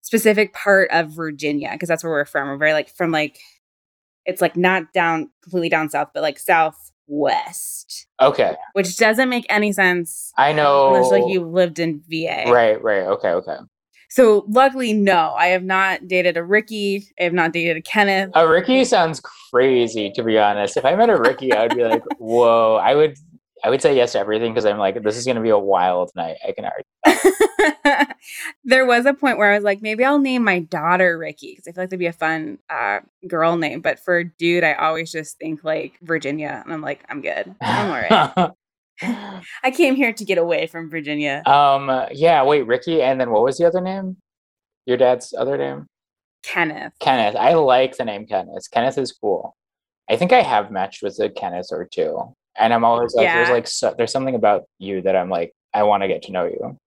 specific 0.04 0.54
part 0.54 0.89
of 0.91 1.10
Virginia 1.10 1.72
because 1.74 1.89
that's 1.89 2.02
where 2.02 2.13
we're 2.13 2.24
from. 2.24 2.48
We're 2.48 2.56
very 2.56 2.72
like 2.72 2.95
from 2.95 3.12
like 3.12 3.39
it's 4.30 4.42
like 4.42 4.56
not 4.56 4.94
down 4.94 5.30
completely 5.42 5.70
down 5.70 5.89
south, 5.89 6.10
but 6.13 6.22
like 6.24 6.39
southwest, 6.39 8.08
Okay, 8.22 8.56
which 8.74 8.98
doesn't 8.98 9.30
make 9.30 9.46
any 9.50 9.72
sense 9.72 10.32
I 10.38 10.54
know. 10.54 10.88
unless 10.94 11.12
like 11.12 11.28
you 11.28 11.42
lived 11.42 11.80
in 11.80 12.02
VA. 12.10 12.44
Right, 12.52 12.82
right. 12.82 13.04
Okay, 13.04 13.30
okay. 13.30 13.58
So 14.12 14.44
luckily, 14.48 14.94
no, 14.94 15.34
I 15.38 15.48
have 15.48 15.63
not 15.63 16.08
dated 16.08 16.36
a 16.36 16.44
Ricky. 16.44 17.08
I 17.20 17.24
have 17.24 17.34
not 17.34 17.54
dated 17.54 17.78
a 17.78 17.82
Kenneth. 17.82 18.32
A 18.34 18.48
Ricky 18.48 18.84
sounds 18.84 19.22
crazy, 19.52 20.12
to 20.15 20.24
be 20.24 20.39
honest. 20.39 20.78
If 20.78 20.86
I 20.86 20.96
met 20.96 21.10
a 21.10 21.18
Ricky, 21.18 21.54
I 21.54 21.68
would 21.68 21.76
be 21.78 21.84
like, 21.84 22.04
"Whoa!" 22.18 22.76
I 22.82 22.96
would, 22.96 23.18
I 23.63 23.70
would 23.70 23.82
say 23.84 23.96
yes 23.96 24.13
to 24.13 24.20
everything 24.20 24.52
because 24.52 24.65
I'm 24.65 24.80
like, 24.80 25.04
"This 25.04 25.15
is 25.15 25.26
going 25.26 25.36
to 25.38 25.44
be 25.44 25.50
a 25.50 25.60
wild 25.60 26.12
night." 26.15 26.38
I 26.48 26.54
can 26.54 26.65
already. 26.65 26.86
there 28.63 28.86
was 28.86 29.05
a 29.05 29.13
point 29.13 29.38
where 29.38 29.51
I 29.51 29.55
was 29.55 29.63
like, 29.63 29.82
maybe 29.82 30.03
I'll 30.03 30.19
name 30.19 30.43
my 30.43 30.60
daughter 30.60 31.17
Ricky 31.17 31.53
because 31.53 31.67
I 31.67 31.71
feel 31.71 31.84
like 31.84 31.89
that'd 31.89 31.99
be 31.99 32.05
a 32.05 32.13
fun 32.13 32.60
uh, 32.69 32.99
girl 33.27 33.58
name. 33.58 33.82
But 33.82 33.99
for 33.99 34.23
dude, 34.23 34.63
I 34.63 34.73
always 34.73 35.12
just 35.12 35.38
think 35.38 35.63
like 35.63 35.97
Virginia, 36.01 36.62
and 36.63 36.73
I'm 36.73 36.82
like, 36.82 37.03
I'm 37.10 37.21
good. 37.21 37.55
I'm 37.62 37.91
all 37.91 38.29
right. 38.41 38.51
I 39.63 39.71
came 39.71 39.95
here 39.95 40.12
to 40.13 40.25
get 40.25 40.38
away 40.38 40.67
from 40.67 40.89
Virginia. 40.89 41.41
um. 41.45 41.89
Yeah. 42.12 42.43
Wait, 42.43 42.67
Ricky, 42.67 43.01
and 43.01 43.19
then 43.19 43.32
what 43.32 43.43
was 43.43 43.58
the 43.58 43.65
other 43.65 43.82
name? 43.82 44.17
Your 44.86 44.97
dad's 44.97 45.34
other 45.38 45.58
name? 45.58 45.88
Kenneth. 46.43 46.93
Kenneth. 46.99 47.36
I 47.36 47.53
like 47.53 47.97
the 47.97 48.05
name 48.05 48.25
Kenneth. 48.25 48.69
Kenneth 48.71 48.97
is 48.97 49.12
cool. 49.12 49.55
I 50.10 50.15
think 50.15 50.34
I 50.34 50.41
have 50.41 50.71
matched 50.71 51.03
with 51.03 51.19
a 51.19 51.29
Kenneth 51.29 51.67
or 51.71 51.86
two, 51.86 52.34
and 52.58 52.73
I'm 52.73 52.84
always 52.84 53.13
like, 53.13 53.27
"There's 53.27 53.49
like, 53.49 53.67
so, 53.67 53.93
there's 53.95 54.12
something 54.12 54.36
about 54.36 54.63
you 54.79 55.01
that 55.03 55.15
I'm 55.15 55.29
like, 55.29 55.53
I 55.73 55.84
want 55.84 56.01
to 56.03 56.08
get 56.08 56.23
to 56.23 56.32
know 56.32 56.45
you." 56.45 56.77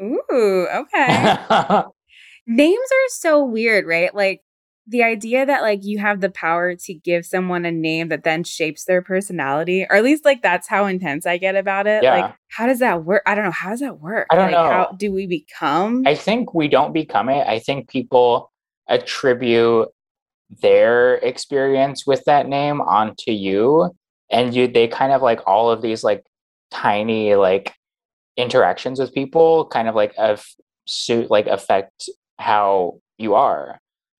Ooh, 0.00 0.66
okay. 0.74 1.36
Names 2.46 2.78
are 2.78 3.08
so 3.08 3.44
weird, 3.44 3.86
right? 3.86 4.14
Like 4.14 4.42
the 4.86 5.02
idea 5.02 5.44
that 5.44 5.60
like 5.60 5.84
you 5.84 5.98
have 5.98 6.20
the 6.20 6.30
power 6.30 6.74
to 6.74 6.94
give 6.94 7.26
someone 7.26 7.66
a 7.66 7.70
name 7.70 8.08
that 8.08 8.24
then 8.24 8.42
shapes 8.42 8.84
their 8.84 9.02
personality, 9.02 9.86
or 9.88 9.96
at 9.96 10.04
least 10.04 10.24
like 10.24 10.42
that's 10.42 10.66
how 10.66 10.86
intense 10.86 11.26
I 11.26 11.36
get 11.36 11.56
about 11.56 11.86
it. 11.86 12.02
Yeah. 12.02 12.16
Like, 12.16 12.34
how 12.48 12.66
does 12.66 12.78
that 12.78 13.04
work? 13.04 13.22
I 13.26 13.34
don't 13.34 13.44
know. 13.44 13.50
How 13.50 13.70
does 13.70 13.80
that 13.80 14.00
work? 14.00 14.28
I 14.30 14.36
don't 14.36 14.46
like, 14.46 14.52
know. 14.52 14.64
How 14.64 14.96
do 14.96 15.12
we 15.12 15.26
become? 15.26 16.04
I 16.06 16.14
think 16.14 16.54
we 16.54 16.68
don't 16.68 16.94
become 16.94 17.28
it. 17.28 17.46
I 17.46 17.58
think 17.58 17.90
people 17.90 18.50
attribute 18.88 19.88
their 20.62 21.16
experience 21.16 22.06
with 22.06 22.24
that 22.24 22.48
name 22.48 22.80
onto 22.80 23.30
you 23.30 23.90
and 24.30 24.54
you 24.54 24.66
they 24.66 24.88
kind 24.88 25.12
of 25.12 25.20
like 25.20 25.40
all 25.46 25.70
of 25.70 25.82
these 25.82 26.02
like 26.02 26.24
tiny 26.70 27.34
like 27.34 27.74
interactions 28.38 28.98
with 28.98 29.12
people 29.12 29.66
kind 29.66 29.88
of 29.88 29.94
like 29.94 30.14
of 30.16 30.46
suit 30.86 31.30
like 31.30 31.46
affect 31.46 32.08
how 32.38 32.98
you 33.18 33.34
are. 33.34 33.78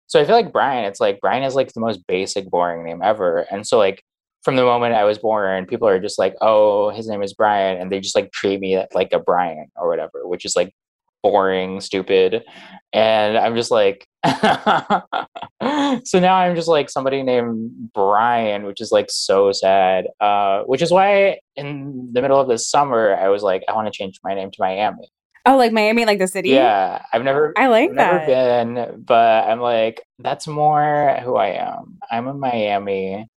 So 0.08 0.20
I 0.20 0.24
feel 0.24 0.34
like 0.34 0.52
Brian, 0.52 0.84
it's 0.84 1.00
like 1.00 1.20
Brian 1.20 1.44
is 1.44 1.54
like 1.54 1.72
the 1.72 1.80
most 1.80 2.06
basic 2.06 2.50
boring 2.50 2.84
name 2.84 3.00
ever. 3.02 3.46
And 3.50 3.66
so 3.66 3.78
like 3.78 4.02
from 4.42 4.56
the 4.56 4.64
moment 4.64 4.94
I 4.94 5.04
was 5.04 5.18
born, 5.18 5.66
people 5.66 5.88
are 5.88 6.00
just 6.00 6.18
like, 6.18 6.34
oh, 6.40 6.90
his 6.90 7.08
name 7.08 7.22
is 7.22 7.32
Brian. 7.32 7.80
And 7.80 7.90
they 7.90 8.00
just 8.00 8.16
like 8.16 8.32
treat 8.32 8.60
me 8.60 8.82
like 8.92 9.12
a 9.12 9.18
Brian 9.18 9.68
or 9.76 9.88
whatever, 9.88 10.26
which 10.26 10.44
is 10.44 10.56
like 10.56 10.74
boring, 11.22 11.80
stupid. 11.80 12.44
And 12.92 13.36
I'm 13.36 13.54
just 13.54 13.70
like, 13.70 14.06
so 14.26 16.18
now 16.18 16.36
I'm 16.36 16.56
just 16.56 16.68
like 16.68 16.88
somebody 16.90 17.22
named 17.22 17.70
Brian, 17.94 18.64
which 18.64 18.80
is 18.80 18.90
like 18.90 19.06
so 19.10 19.52
sad. 19.52 20.06
Uh, 20.20 20.62
which 20.62 20.82
is 20.82 20.90
why 20.90 21.38
in 21.56 22.10
the 22.12 22.22
middle 22.22 22.40
of 22.40 22.48
the 22.48 22.58
summer, 22.58 23.14
I 23.14 23.28
was 23.28 23.42
like, 23.42 23.62
I 23.68 23.74
want 23.74 23.86
to 23.86 23.92
change 23.96 24.18
my 24.24 24.34
name 24.34 24.50
to 24.50 24.56
Miami. 24.58 25.10
oh, 25.46 25.56
like 25.56 25.72
Miami, 25.72 26.04
like 26.04 26.18
the 26.18 26.28
city. 26.28 26.50
Yeah, 26.50 27.02
I've 27.12 27.24
never. 27.24 27.52
I 27.56 27.68
like 27.68 27.90
I've 27.90 27.96
never 27.96 28.18
that. 28.18 28.26
been, 28.26 29.02
but 29.04 29.48
I'm 29.48 29.60
like, 29.60 30.02
that's 30.18 30.46
more 30.46 31.18
who 31.22 31.36
I 31.36 31.48
am. 31.48 31.98
I'm 32.10 32.26
a 32.26 32.34
Miami, 32.34 33.28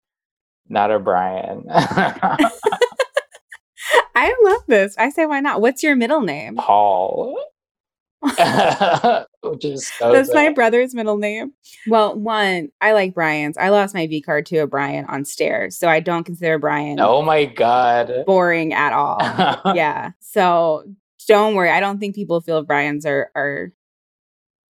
not 0.69 0.91
a 0.91 0.99
Brian. 0.99 1.65
I 4.15 4.35
love 4.45 4.63
this. 4.67 4.95
I 4.99 5.11
say, 5.11 5.27
why 5.27 5.41
not? 5.41 5.61
What's 5.61 5.83
your 5.83 5.97
middle 5.97 6.21
name? 6.21 6.57
Paul. 6.57 7.37
Which 9.43 9.65
is 9.65 9.87
so 9.99 10.13
That's 10.13 10.33
my 10.35 10.51
brother's 10.53 10.95
middle 10.95 11.17
name. 11.17 11.53
Well, 11.89 12.15
one, 12.19 12.69
I 12.81 12.93
like 12.93 13.15
Brian's. 13.15 13.57
I 13.57 13.71
lost 13.71 13.95
my 13.95 14.07
V 14.07 14.21
card 14.21 14.47
to 14.47 14.59
a 14.59 14.67
Brian 14.67 15.05
on 15.07 15.25
stairs, 15.25 15.79
so 15.79 15.89
I 15.89 16.01
don't 16.01 16.25
consider 16.25 16.59
Brian 16.59 17.01
Oh 17.01 17.23
my 17.23 17.47
god. 17.47 18.13
boring 18.27 18.73
at 18.75 18.93
all. 18.93 19.19
yeah. 19.75 20.11
So 20.21 20.85
don't 21.29 21.55
worry. 21.55 21.71
I 21.71 21.81
don't 21.81 21.99
think 21.99 22.15
people 22.15 22.41
feel 22.41 22.63
Brian's 22.63 23.07
are 23.07 23.31
are 23.35 23.73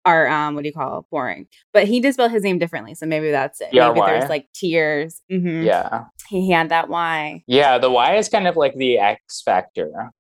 are 0.05 0.27
um 0.27 0.55
what 0.55 0.61
do 0.63 0.67
you 0.69 0.73
call 0.73 0.99
it? 0.99 1.05
boring. 1.11 1.47
But 1.73 1.85
he 1.87 1.99
did 1.99 2.13
spell 2.13 2.29
his 2.29 2.43
name 2.43 2.59
differently, 2.59 2.95
so 2.95 3.05
maybe 3.05 3.31
that's 3.31 3.61
it. 3.61 3.69
Maybe 3.73 3.79
Y-R-Y? 3.79 4.11
there's 4.11 4.29
like 4.29 4.47
tears. 4.53 5.21
Mhm. 5.31 5.65
Yeah. 5.65 6.05
He 6.29 6.51
had 6.51 6.69
that 6.69 6.89
Y. 6.89 7.43
Yeah, 7.47 7.79
the 7.79 7.89
Y 7.89 8.15
is 8.15 8.29
kind 8.29 8.47
of 8.47 8.55
like 8.55 8.75
the 8.75 8.99
X 8.99 9.41
factor. 9.41 10.11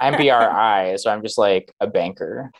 I'm 0.00 0.14
BRI, 0.14 0.96
so 0.98 1.10
I'm 1.10 1.22
just 1.22 1.38
like 1.38 1.72
a 1.80 1.86
banker. 1.86 2.50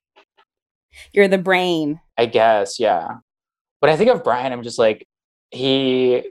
You're 1.12 1.28
the 1.28 1.38
brain. 1.38 2.00
I 2.16 2.26
guess, 2.26 2.78
yeah. 2.78 3.08
But 3.80 3.90
I 3.90 3.96
think 3.96 4.10
of 4.10 4.24
Brian, 4.24 4.52
I'm 4.52 4.62
just 4.62 4.78
like 4.78 5.06
he 5.50 6.22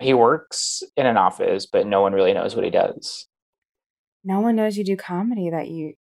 he 0.00 0.14
works 0.14 0.82
in 0.96 1.06
an 1.06 1.16
office, 1.16 1.66
but 1.66 1.86
no 1.86 2.02
one 2.02 2.12
really 2.12 2.32
knows 2.32 2.54
what 2.54 2.64
he 2.64 2.70
does. 2.70 3.26
No 4.24 4.40
one 4.40 4.56
knows 4.56 4.76
you 4.76 4.84
do 4.84 4.96
comedy 4.96 5.50
that 5.50 5.68
you 5.68 5.94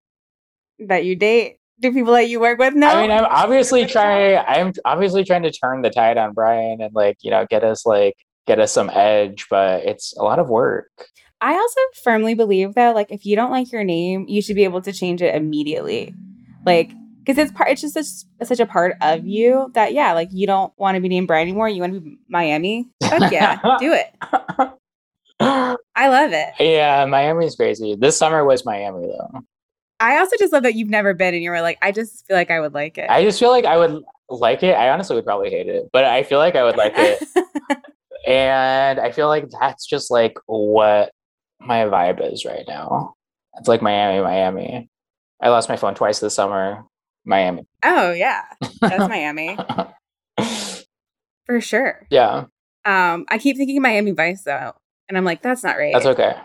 that 0.80 1.06
you 1.06 1.16
date. 1.16 1.58
Do 1.80 1.94
people 1.94 2.14
that 2.14 2.28
you 2.28 2.40
work 2.40 2.58
with 2.58 2.74
know? 2.74 2.88
I 2.88 3.02
mean, 3.02 3.12
I'm 3.12 3.26
obviously 3.26 3.86
trying. 3.88 4.44
I'm 4.48 4.74
obviously 4.86 5.24
trying 5.24 5.44
to 5.44 5.52
turn 5.52 5.84
the 5.84 5.92
tide 5.92 6.18
on 6.18 6.34
Brian 6.34 6.82
and 6.82 6.94
like 6.94 7.18
you 7.22 7.32
know 7.32 7.46
get 7.50 7.64
us 7.64 7.86
like 7.86 8.16
get 8.48 8.60
us 8.60 8.72
some 8.72 8.90
edge, 8.90 9.46
but 9.50 9.84
it's 9.84 10.16
a 10.18 10.24
lot 10.24 10.40
of 10.40 10.50
work. 10.50 10.90
I 11.40 11.54
also 11.54 11.80
firmly 12.04 12.34
believe 12.34 12.74
that 12.76 12.96
like 12.96 13.12
if 13.12 13.26
you 13.26 13.36
don't 13.36 13.52
like 13.52 13.72
your 13.72 13.84
name, 13.84 14.26
you 14.28 14.42
should 14.42 14.56
be 14.56 14.64
able 14.64 14.82
to 14.82 14.92
change 14.92 15.22
it 15.22 15.36
immediately. 15.36 16.14
Like 16.66 16.92
because 17.24 17.38
it's 17.38 17.52
part 17.52 17.70
it's 17.70 17.82
just 17.82 17.94
such, 17.94 18.48
such 18.48 18.60
a 18.60 18.66
part 18.66 18.96
of 19.02 19.26
you 19.26 19.70
that 19.74 19.94
yeah, 19.94 20.14
like 20.14 20.30
you 20.32 20.48
don't 20.48 20.74
want 20.78 20.96
to 20.96 21.02
be 21.02 21.10
named 21.10 21.28
Brian 21.28 21.48
anymore, 21.48 21.70
you 21.70 21.82
want 21.82 21.94
to 21.94 22.00
be 22.00 22.18
Miami. 22.28 22.90
Fuck 23.04 23.32
yeah, 23.32 23.60
do 23.80 23.94
it. 23.94 24.14
I 25.40 26.10
love 26.10 26.32
it. 26.34 26.54
yeah, 26.60 27.06
Miami's 27.06 27.56
crazy. 27.56 27.96
This 27.96 28.18
summer 28.18 28.44
was 28.44 28.66
Miami 28.66 29.08
though. 29.08 29.42
I 30.00 30.20
also 30.20 30.36
just 30.38 30.54
love 30.54 30.64
that 30.64 30.76
you've 30.76 30.90
never 30.90 31.14
been 31.14 31.34
and 31.34 31.44
you 31.44 31.50
were 31.50 31.62
like, 31.62 31.78
I 31.82 31.92
just 31.92 32.26
feel 32.28 32.36
like 32.36 32.52
I 32.52 32.60
would 32.60 32.74
like 32.74 32.98
it. 32.98 33.10
I 33.10 33.24
just 33.24 33.40
feel 33.40 33.50
like 33.50 33.66
I 33.66 33.78
would 33.78 34.04
like 34.30 34.62
it. 34.64 34.74
I 34.74 34.90
honestly 34.90 35.16
would 35.16 35.26
probably 35.26 35.50
hate 35.50 35.68
it, 35.68 35.90
but 35.92 36.06
I 36.06 36.24
feel 36.24 36.38
like 36.40 36.56
I 36.56 36.64
would 36.64 36.78
like 36.78 36.94
it. 36.96 37.24
and 38.28 39.00
I 39.00 39.12
feel 39.12 39.28
like 39.28 39.48
that's 39.60 39.86
just 39.88 40.12
like 40.12 40.38
what 40.46 41.12
my 41.60 41.80
vibe 41.86 42.32
is 42.34 42.46
right 42.46 42.66
now. 42.68 43.14
It's 43.58 43.68
like 43.68 43.82
Miami, 43.82 44.22
Miami. 44.24 44.90
I 45.42 45.50
lost 45.50 45.70
my 45.70 45.78
phone 45.78 45.96
twice 45.96 46.20
this 46.20 46.34
summer. 46.36 46.84
Miami. 47.26 47.66
oh 47.84 48.12
yeah. 48.12 48.44
That's 48.82 49.08
Miami. 49.10 49.58
For 51.46 51.62
sure. 51.62 52.06
yeah, 52.10 52.46
Um, 52.86 53.26
I 53.30 53.38
keep 53.38 53.56
thinking 53.58 53.82
Miami 53.82 54.12
Vice 54.12 54.44
though. 54.44 54.74
And 55.08 55.18
I'm 55.18 55.24
like, 55.24 55.42
that's 55.42 55.64
not 55.64 55.78
right. 55.78 55.94
that's 55.94 56.06
okay. 56.06 56.36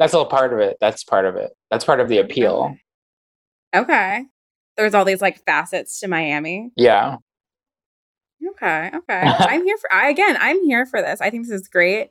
That's 0.00 0.14
all 0.14 0.26
part 0.26 0.52
of 0.52 0.58
it. 0.58 0.76
That's 0.80 1.04
part 1.04 1.24
of 1.24 1.36
it. 1.36 1.52
That's 1.70 1.84
part 1.84 2.00
of 2.00 2.08
the 2.08 2.18
appeal. 2.18 2.74
Okay. 3.74 4.24
There's 4.76 4.94
all 4.94 5.04
these 5.04 5.22
like 5.22 5.44
facets 5.44 6.00
to 6.00 6.08
Miami. 6.08 6.70
Yeah. 6.76 7.16
Okay. 8.52 8.90
Okay. 8.94 9.20
I'm 9.38 9.64
here 9.64 9.76
for 9.78 9.92
I 9.92 10.08
again, 10.10 10.36
I'm 10.40 10.62
here 10.64 10.86
for 10.86 11.00
this. 11.00 11.20
I 11.20 11.30
think 11.30 11.46
this 11.46 11.60
is 11.60 11.68
great. 11.68 12.08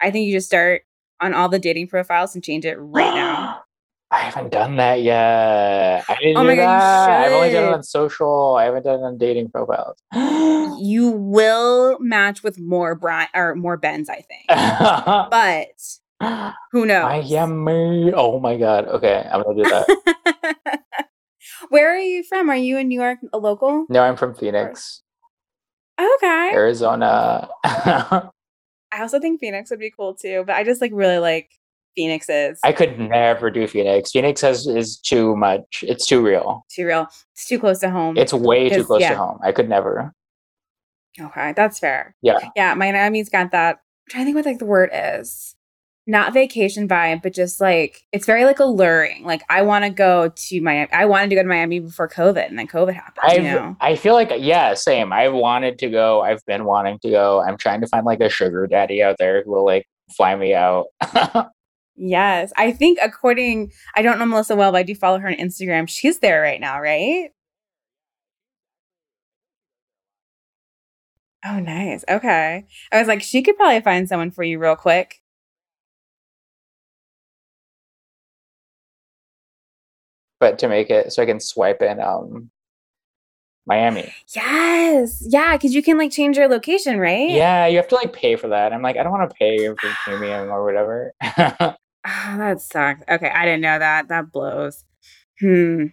I 0.00 0.10
think 0.12 0.26
you 0.26 0.32
just 0.34 0.46
start 0.46 0.82
on 1.24 1.32
all 1.34 1.48
the 1.48 1.58
dating 1.58 1.88
profiles 1.88 2.34
and 2.34 2.44
change 2.44 2.64
it 2.66 2.76
right 2.76 3.14
now. 3.14 3.60
I 4.10 4.18
haven't 4.18 4.52
done 4.52 4.76
that 4.76 5.02
yet. 5.02 6.04
I 6.08 6.14
didn't 6.20 6.36
Oh 6.36 6.42
do 6.42 6.46
my 6.48 6.54
God, 6.56 7.08
that. 7.08 7.26
I've 7.26 7.32
only 7.32 7.50
done 7.50 7.64
it 7.64 7.74
on 7.74 7.82
social. 7.82 8.54
I 8.54 8.64
haven't 8.64 8.84
done 8.84 9.00
it 9.00 9.02
on 9.02 9.18
dating 9.18 9.50
profiles. 9.50 9.96
You 10.80 11.10
will 11.12 11.98
match 12.00 12.42
with 12.42 12.58
more 12.58 12.94
Brian 12.94 13.28
or 13.34 13.54
more 13.54 13.76
Bens, 13.76 14.08
I 14.08 14.22
think. 14.22 14.44
But 15.30 16.58
who 16.72 16.86
knows? 16.86 17.30
Miami. 17.30 18.12
Oh 18.12 18.38
my 18.40 18.56
god. 18.56 18.86
Okay, 18.88 19.26
I'm 19.32 19.42
gonna 19.42 19.64
do 19.64 19.70
that. 19.70 20.82
Where 21.70 21.92
are 21.94 21.98
you 21.98 22.22
from? 22.24 22.50
Are 22.50 22.56
you 22.56 22.78
in 22.78 22.88
New 22.88 23.00
York 23.00 23.18
a 23.32 23.38
local? 23.38 23.86
no, 23.88 24.02
I'm 24.02 24.16
from 24.16 24.34
Phoenix, 24.34 25.02
Okay. 25.98 26.50
Arizona. 26.52 27.48
I 28.94 29.00
also 29.00 29.18
think 29.18 29.40
Phoenix 29.40 29.70
would 29.70 29.80
be 29.80 29.90
cool 29.90 30.14
too, 30.14 30.44
but 30.46 30.54
I 30.54 30.62
just 30.62 30.80
like 30.80 30.92
really 30.94 31.18
like 31.18 31.50
Phoenix 31.96 32.28
is. 32.28 32.60
I 32.62 32.72
could 32.72 32.98
never 32.98 33.50
do 33.50 33.66
Phoenix. 33.66 34.12
Phoenix 34.12 34.40
has 34.42 34.68
is 34.68 34.98
too 34.98 35.34
much. 35.34 35.82
It's 35.86 36.06
too 36.06 36.22
real. 36.22 36.64
Too 36.70 36.86
real. 36.86 37.08
It's 37.32 37.48
too 37.48 37.58
close 37.58 37.80
to 37.80 37.90
home. 37.90 38.16
It's 38.16 38.32
way 38.32 38.68
too 38.68 38.84
close 38.84 39.00
yeah. 39.00 39.10
to 39.10 39.16
home. 39.16 39.38
I 39.42 39.50
could 39.50 39.68
never. 39.68 40.12
okay, 41.20 41.52
that's 41.56 41.80
fair. 41.80 42.14
Yeah. 42.22 42.38
Yeah, 42.54 42.74
Miami's 42.74 43.28
got 43.28 43.50
that. 43.50 43.76
I'm 43.76 44.10
trying 44.10 44.22
to 44.22 44.26
think 44.26 44.36
what 44.36 44.46
like 44.46 44.58
the 44.58 44.64
word 44.64 44.90
is. 44.92 45.56
Not 46.06 46.34
vacation 46.34 46.86
vibe, 46.86 47.22
but 47.22 47.32
just 47.32 47.60
like 47.62 48.02
it's 48.12 48.26
very 48.26 48.44
like 48.44 48.58
alluring. 48.58 49.24
Like 49.24 49.42
I 49.48 49.62
want 49.62 49.84
to 49.84 49.90
go 49.90 50.28
to 50.28 50.60
Miami. 50.60 50.92
I 50.92 51.06
wanted 51.06 51.30
to 51.30 51.36
go 51.36 51.42
to 51.42 51.48
Miami 51.48 51.80
before 51.80 52.08
COVID, 52.08 52.46
and 52.46 52.58
then 52.58 52.66
COVID 52.66 52.92
happened. 52.92 53.22
I 53.22 53.34
you 53.36 53.42
know? 53.42 53.76
I 53.80 53.96
feel 53.96 54.12
like 54.12 54.30
yeah, 54.36 54.74
same. 54.74 55.12
I've 55.12 55.32
wanted 55.32 55.78
to 55.78 55.88
go. 55.88 56.20
I've 56.20 56.44
been 56.44 56.64
wanting 56.66 56.98
to 57.00 57.10
go. 57.10 57.42
I'm 57.42 57.56
trying 57.56 57.80
to 57.80 57.86
find 57.86 58.04
like 58.04 58.20
a 58.20 58.28
sugar 58.28 58.66
daddy 58.66 59.02
out 59.02 59.16
there 59.18 59.42
who 59.44 59.52
will 59.52 59.64
like 59.64 59.86
fly 60.14 60.36
me 60.36 60.54
out. 60.54 60.86
Yes, 61.96 62.52
I 62.56 62.72
think 62.72 62.98
according. 63.00 63.72
I 63.94 64.02
don't 64.02 64.18
know 64.18 64.26
Melissa 64.26 64.56
well, 64.56 64.72
but 64.72 64.78
I 64.78 64.82
do 64.82 64.94
follow 64.94 65.18
her 65.20 65.28
on 65.28 65.34
Instagram. 65.34 65.88
She's 65.88 66.18
there 66.18 66.42
right 66.42 66.60
now, 66.60 66.80
right? 66.80 67.30
Oh, 71.46 71.60
nice. 71.60 72.04
Okay. 72.08 72.64
I 72.90 72.98
was 72.98 73.06
like, 73.06 73.22
she 73.22 73.42
could 73.42 73.56
probably 73.56 73.80
find 73.82 74.08
someone 74.08 74.30
for 74.30 74.42
you 74.42 74.58
real 74.58 74.76
quick. 74.76 75.20
But 80.44 80.58
to 80.58 80.68
make 80.68 80.90
it 80.90 81.10
so 81.10 81.22
I 81.22 81.26
can 81.26 81.40
swipe 81.40 81.80
in 81.80 82.02
um 82.02 82.50
Miami. 83.66 84.12
Yes. 84.36 85.24
Yeah, 85.26 85.56
because 85.56 85.74
you 85.74 85.82
can 85.82 85.96
like 85.96 86.12
change 86.12 86.36
your 86.36 86.48
location, 86.48 86.98
right? 86.98 87.30
Yeah, 87.30 87.66
you 87.66 87.78
have 87.78 87.88
to 87.88 87.94
like 87.94 88.12
pay 88.12 88.36
for 88.36 88.48
that. 88.48 88.74
I'm 88.74 88.82
like, 88.82 88.98
I 88.98 89.02
don't 89.02 89.10
want 89.10 89.30
to 89.30 89.34
pay 89.34 89.66
for 89.68 89.76
premium 90.04 90.50
or 90.50 90.62
whatever. 90.62 91.14
Oh, 91.38 91.74
that 92.04 92.60
sucks. 92.60 93.00
Okay, 93.08 93.30
I 93.30 93.46
didn't 93.46 93.62
know 93.62 93.78
that. 93.78 94.08
That 94.08 94.30
blows. 94.30 94.84
Hmm. 95.40 95.86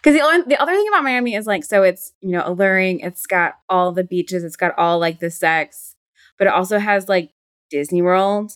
Because 0.00 0.16
the 0.16 0.24
only, 0.24 0.44
the 0.46 0.62
other 0.62 0.72
thing 0.72 0.86
about 0.88 1.02
Miami 1.02 1.34
is 1.34 1.48
like, 1.48 1.64
so 1.64 1.82
it's 1.82 2.12
you 2.20 2.30
know 2.30 2.44
alluring. 2.46 3.00
It's 3.00 3.26
got 3.26 3.54
all 3.68 3.90
the 3.90 4.04
beaches. 4.04 4.44
It's 4.44 4.54
got 4.54 4.78
all 4.78 5.00
like 5.00 5.18
the 5.18 5.30
sex, 5.30 5.96
but 6.38 6.46
it 6.46 6.52
also 6.52 6.78
has 6.78 7.08
like 7.08 7.32
Disney 7.68 8.00
World 8.00 8.52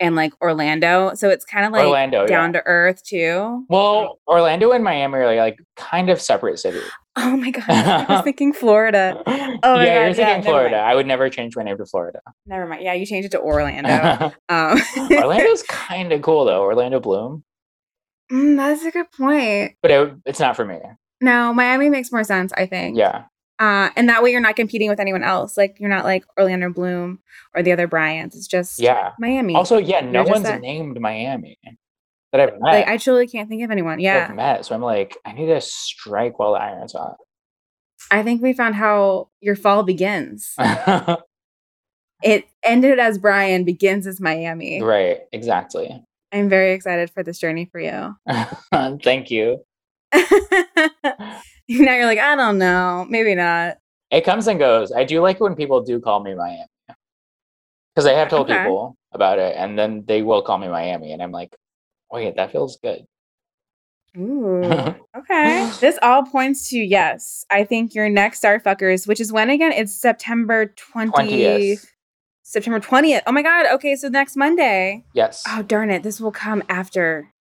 and 0.00 0.14
like 0.16 0.32
Orlando. 0.42 1.14
So 1.14 1.28
it's 1.30 1.44
kind 1.44 1.64
of 1.66 1.72
like 1.72 1.84
Orlando, 1.84 2.26
down 2.26 2.52
yeah. 2.54 2.60
to 2.60 2.66
earth 2.66 3.02
too. 3.04 3.64
well, 3.68 4.18
Orlando 4.26 4.72
and 4.72 4.82
Miami 4.84 5.18
are 5.18 5.36
like 5.36 5.58
kind 5.76 6.10
of 6.10 6.20
separate 6.20 6.58
cities. 6.58 6.82
Oh 7.18 7.34
my 7.34 7.50
god, 7.50 7.64
I 7.70 8.04
was 8.16 8.20
thinking 8.24 8.52
Florida. 8.52 9.22
Oh 9.62 9.80
yeah, 9.80 9.86
God, 9.86 10.04
you're 10.04 10.12
thinking 10.12 10.26
never 10.34 10.42
Florida. 10.42 10.76
I 10.76 10.94
would 10.94 11.06
never 11.06 11.30
change 11.30 11.56
my 11.56 11.62
name 11.62 11.78
to 11.78 11.86
Florida. 11.86 12.20
Never 12.44 12.66
mind. 12.66 12.82
Yeah, 12.82 12.92
you 12.92 13.06
changed 13.06 13.24
it 13.24 13.30
to 13.30 13.40
Orlando. 13.40 14.34
um, 14.50 14.78
Orlando's 15.10 15.62
kind 15.62 16.12
of 16.12 16.20
cool 16.20 16.44
though. 16.44 16.60
Orlando 16.62 17.00
Bloom, 17.00 17.42
Mm, 18.30 18.56
that's 18.58 18.84
a 18.84 18.90
good 18.90 19.10
point. 19.12 19.76
but 19.80 19.90
it, 19.90 20.14
it's 20.26 20.40
not 20.40 20.56
for 20.56 20.66
me. 20.66 20.76
No, 21.22 21.54
Miami 21.54 21.88
makes 21.88 22.12
more 22.12 22.22
sense. 22.22 22.52
I 22.54 22.66
think. 22.66 22.98
Yeah, 22.98 23.24
Uh, 23.58 23.90
and 23.96 24.08
that 24.08 24.22
way 24.22 24.30
you're 24.30 24.40
not 24.40 24.56
competing 24.56 24.88
with 24.90 25.00
anyone 25.00 25.22
else. 25.22 25.56
Like 25.56 25.76
you're 25.78 25.90
not 25.90 26.04
like 26.04 26.24
Orlando 26.38 26.70
Bloom 26.70 27.20
or 27.54 27.62
the 27.62 27.72
other 27.72 27.86
Bryants. 27.86 28.36
It's 28.36 28.46
just 28.46 28.78
yeah. 28.78 29.12
Miami. 29.18 29.54
Also, 29.54 29.78
yeah, 29.78 30.00
no 30.00 30.24
one's 30.24 30.44
that- 30.44 30.60
named 30.60 31.00
Miami 31.00 31.58
that 32.32 32.40
I've 32.40 32.52
met. 32.60 32.60
like 32.60 32.88
I 32.88 32.96
truly 32.98 33.26
can't 33.26 33.48
think 33.48 33.62
of 33.64 33.70
anyone. 33.70 33.98
Yeah. 33.98 34.26
I've 34.28 34.36
met. 34.36 34.66
So 34.66 34.74
I'm 34.74 34.82
like, 34.82 35.16
I 35.24 35.32
need 35.32 35.46
to 35.46 35.60
strike 35.60 36.38
while 36.38 36.52
the 36.52 36.58
iron's 36.60 36.92
hot. 36.92 37.16
I 38.10 38.22
think 38.22 38.42
we 38.42 38.52
found 38.52 38.74
how 38.74 39.30
your 39.40 39.56
fall 39.56 39.82
begins. 39.82 40.54
It 42.22 42.46
ended 42.62 42.98
as 42.98 43.18
Brian, 43.18 43.64
begins 43.64 44.06
as 44.06 44.20
Miami. 44.20 44.82
right, 44.82 45.20
exactly. 45.32 46.02
I'm 46.32 46.48
very 46.48 46.72
excited 46.72 47.10
for 47.10 47.22
this 47.22 47.38
journey 47.38 47.68
for 47.70 47.78
you. 47.78 48.16
Thank 49.02 49.30
you. 49.30 49.58
now 51.68 51.94
you're 51.94 52.06
like, 52.06 52.18
I 52.18 52.36
don't 52.36 52.58
know, 52.58 53.06
maybe 53.08 53.34
not. 53.34 53.78
It 54.10 54.24
comes 54.24 54.46
and 54.46 54.58
goes. 54.58 54.92
I 54.92 55.04
do 55.04 55.20
like 55.20 55.40
when 55.40 55.54
people 55.56 55.82
do 55.82 56.00
call 56.00 56.22
me 56.22 56.34
Miami 56.34 56.64
because 57.94 58.06
I 58.06 58.12
have 58.12 58.28
told 58.28 58.48
Okay. 58.48 58.58
people 58.62 58.96
about 59.12 59.38
it, 59.38 59.56
and 59.56 59.78
then 59.78 60.04
they 60.06 60.22
will 60.22 60.42
call 60.42 60.58
me 60.58 60.68
Miami, 60.68 61.12
and 61.12 61.22
I'm 61.22 61.32
like, 61.32 61.56
wait, 62.10 62.36
that 62.36 62.52
feels 62.52 62.76
good. 62.82 63.04
Ooh. 64.16 64.94
Okay. 65.16 65.70
This 65.80 65.98
all 66.02 66.24
points 66.24 66.68
to 66.68 66.78
yes. 66.78 67.46
I 67.50 67.64
think 67.64 67.94
your 67.94 68.10
next 68.10 68.42
Starfuckers, 68.44 69.08
which 69.08 69.18
is 69.18 69.32
when 69.32 69.48
again? 69.48 69.72
It's 69.72 69.94
September 69.94 70.66
20th. 70.66 71.10
20th. 71.14 71.86
September 72.42 72.80
20th. 72.80 73.22
Oh 73.26 73.32
my 73.32 73.40
God. 73.40 73.64
Okay. 73.76 73.96
So 73.96 74.08
next 74.08 74.36
Monday. 74.36 75.04
Yes, 75.14 75.42
Oh, 75.48 75.62
darn 75.62 75.88
it. 75.88 76.02
This 76.02 76.20
will 76.20 76.32
come 76.32 76.62
after. 76.68 77.32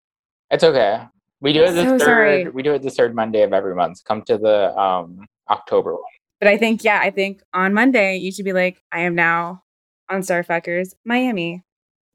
it's 0.49 0.63
okay. 0.63 1.01
We 1.45 1.53
do 1.53 1.63
it 1.63 1.73
the 1.73 1.83
so 1.83 1.89
third. 1.89 2.01
sorry. 2.01 2.49
We 2.49 2.63
do 2.63 2.73
it 2.73 2.81
the 2.81 2.89
third 2.89 3.13
Monday 3.13 3.43
of 3.43 3.53
every 3.53 3.75
month. 3.75 4.03
Come 4.03 4.23
to 4.23 4.35
the 4.35 4.75
um 4.75 5.27
October 5.47 5.93
one. 5.93 6.01
But 6.39 6.47
I 6.47 6.57
think, 6.57 6.83
yeah, 6.83 6.99
I 6.99 7.11
think 7.11 7.43
on 7.53 7.71
Monday, 7.71 8.17
you 8.17 8.31
should 8.31 8.45
be 8.45 8.51
like, 8.51 8.81
I 8.91 9.01
am 9.01 9.13
now 9.13 9.61
on 10.09 10.21
Starfuckers, 10.21 10.95
Miami. 11.05 11.63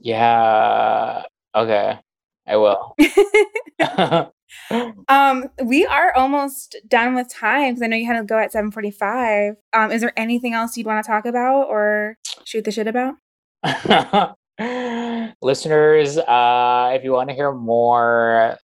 Yeah. 0.01 1.23
Okay. 1.55 1.97
I 2.45 2.57
will. 2.57 2.97
um, 5.09 5.49
we 5.63 5.87
are 5.87 6.13
almost 6.17 6.75
done 6.89 7.15
with 7.15 7.33
time 7.33 7.75
because 7.75 7.83
I 7.85 7.87
know 7.87 7.97
you 7.97 8.07
had 8.07 8.19
to 8.19 8.25
go 8.25 8.37
at 8.37 8.51
745. 8.51 9.55
Um, 9.73 9.93
is 9.93 10.01
there 10.01 10.13
anything 10.17 10.55
else 10.55 10.77
you'd 10.77 10.87
want 10.89 11.05
to 11.05 11.09
talk 11.09 11.25
about 11.25 11.69
or 11.69 12.17
shoot 12.45 12.65
the 12.65 12.73
shit 12.73 12.89
about? 12.89 13.15
listeners 15.41 16.19
uh 16.19 16.93
if 16.95 17.03
you 17.03 17.13
want 17.13 17.31
to 17.31 17.35
hear 17.35 17.51
more 17.51 18.59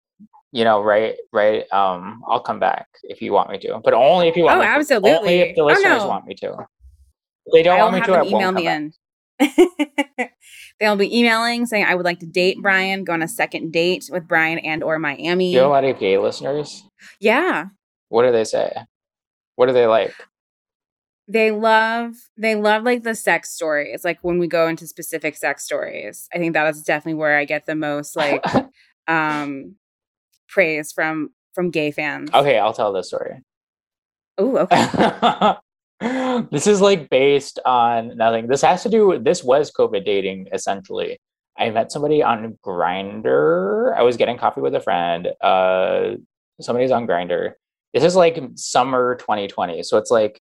you 0.51 0.63
know 0.63 0.81
right 0.81 1.15
right 1.33 1.71
um 1.73 2.21
i'll 2.27 2.39
come 2.39 2.59
back 2.59 2.87
if 3.03 3.21
you 3.21 3.33
want 3.33 3.49
me 3.49 3.57
to 3.59 3.79
but 3.83 3.93
only 3.93 4.27
if 4.27 4.35
you 4.37 4.43
want 4.43 4.57
Oh, 4.61 4.77
me 4.79 4.83
to. 4.85 4.95
only 4.95 5.39
if 5.39 5.55
the 5.55 5.61
Oh, 5.61 5.65
listeners 5.65 6.03
no. 6.03 6.07
want 6.07 6.25
me 6.25 6.35
to 6.35 6.53
if 7.45 7.53
they 7.53 7.63
don't 7.63 7.79
I'll 7.79 7.91
want 7.91 7.95
me 7.95 8.01
to 8.01 8.13
i 8.13 8.23
email 8.23 8.51
me 8.51 8.67
in. 8.67 8.93
They'll 10.79 10.95
be 10.95 11.17
emailing 11.19 11.65
saying 11.65 11.85
I 11.85 11.95
would 11.95 12.05
like 12.05 12.19
to 12.19 12.25
date 12.25 12.57
Brian, 12.61 13.03
go 13.03 13.13
on 13.13 13.21
a 13.21 13.27
second 13.27 13.71
date 13.71 14.09
with 14.11 14.27
Brian 14.27 14.59
and 14.59 14.83
or 14.83 14.97
Miami. 14.99 15.51
you 15.51 15.59
have 15.59 15.67
a 15.67 15.69
lot 15.71 15.83
of 15.83 15.99
gay 15.99 16.17
listeners 16.17 16.83
yeah. 17.19 17.65
what 18.09 18.23
do 18.23 18.31
they 18.31 18.43
say 18.43 18.71
what 19.55 19.65
do 19.67 19.73
they 19.73 19.85
like 19.87 20.13
They 21.27 21.51
love 21.51 22.13
they 22.37 22.55
love 22.55 22.83
like 22.83 23.03
the 23.03 23.15
sex 23.15 23.51
stories. 23.53 24.05
Like 24.05 24.19
when 24.21 24.39
we 24.39 24.47
go 24.47 24.67
into 24.67 24.87
specific 24.87 25.35
sex 25.35 25.63
stories. 25.65 26.27
I 26.33 26.37
think 26.37 26.53
that 26.53 26.67
is 26.73 26.83
definitely 26.83 27.15
where 27.19 27.37
I 27.37 27.43
get 27.45 27.65
the 27.65 27.75
most 27.75 28.15
like 28.15 28.43
um 29.07 29.75
praise 30.47 30.91
from 30.91 31.29
from 31.53 31.69
gay 31.71 31.91
fans. 31.91 32.29
okay 32.33 32.57
i'll 32.59 32.73
tell 32.73 32.93
this 32.93 33.07
story 33.07 33.41
Oh, 34.37 34.57
okay. 34.57 36.45
this 36.51 36.67
is 36.67 36.79
like 36.79 37.09
based 37.09 37.59
on 37.65 38.15
nothing. 38.17 38.47
This 38.47 38.61
has 38.61 38.83
to 38.83 38.89
do. 38.89 39.19
This 39.19 39.43
was 39.43 39.71
COVID 39.71 40.05
dating 40.05 40.47
essentially. 40.53 41.19
I 41.57 41.71
met 41.71 41.91
somebody 41.91 42.21
on 42.21 42.57
Grindr. 42.63 43.95
I 43.97 44.03
was 44.03 44.15
getting 44.15 44.37
coffee 44.37 44.61
with 44.61 44.75
a 44.75 44.79
friend. 44.79 45.29
Uh, 45.41 46.17
somebody's 46.61 46.91
on 46.91 47.07
Grindr. 47.07 47.53
This 47.93 48.03
is 48.03 48.15
like 48.15 48.39
summer 48.55 49.15
2020, 49.15 49.81
so 49.81 49.97
it's 49.97 50.11
like, 50.11 50.39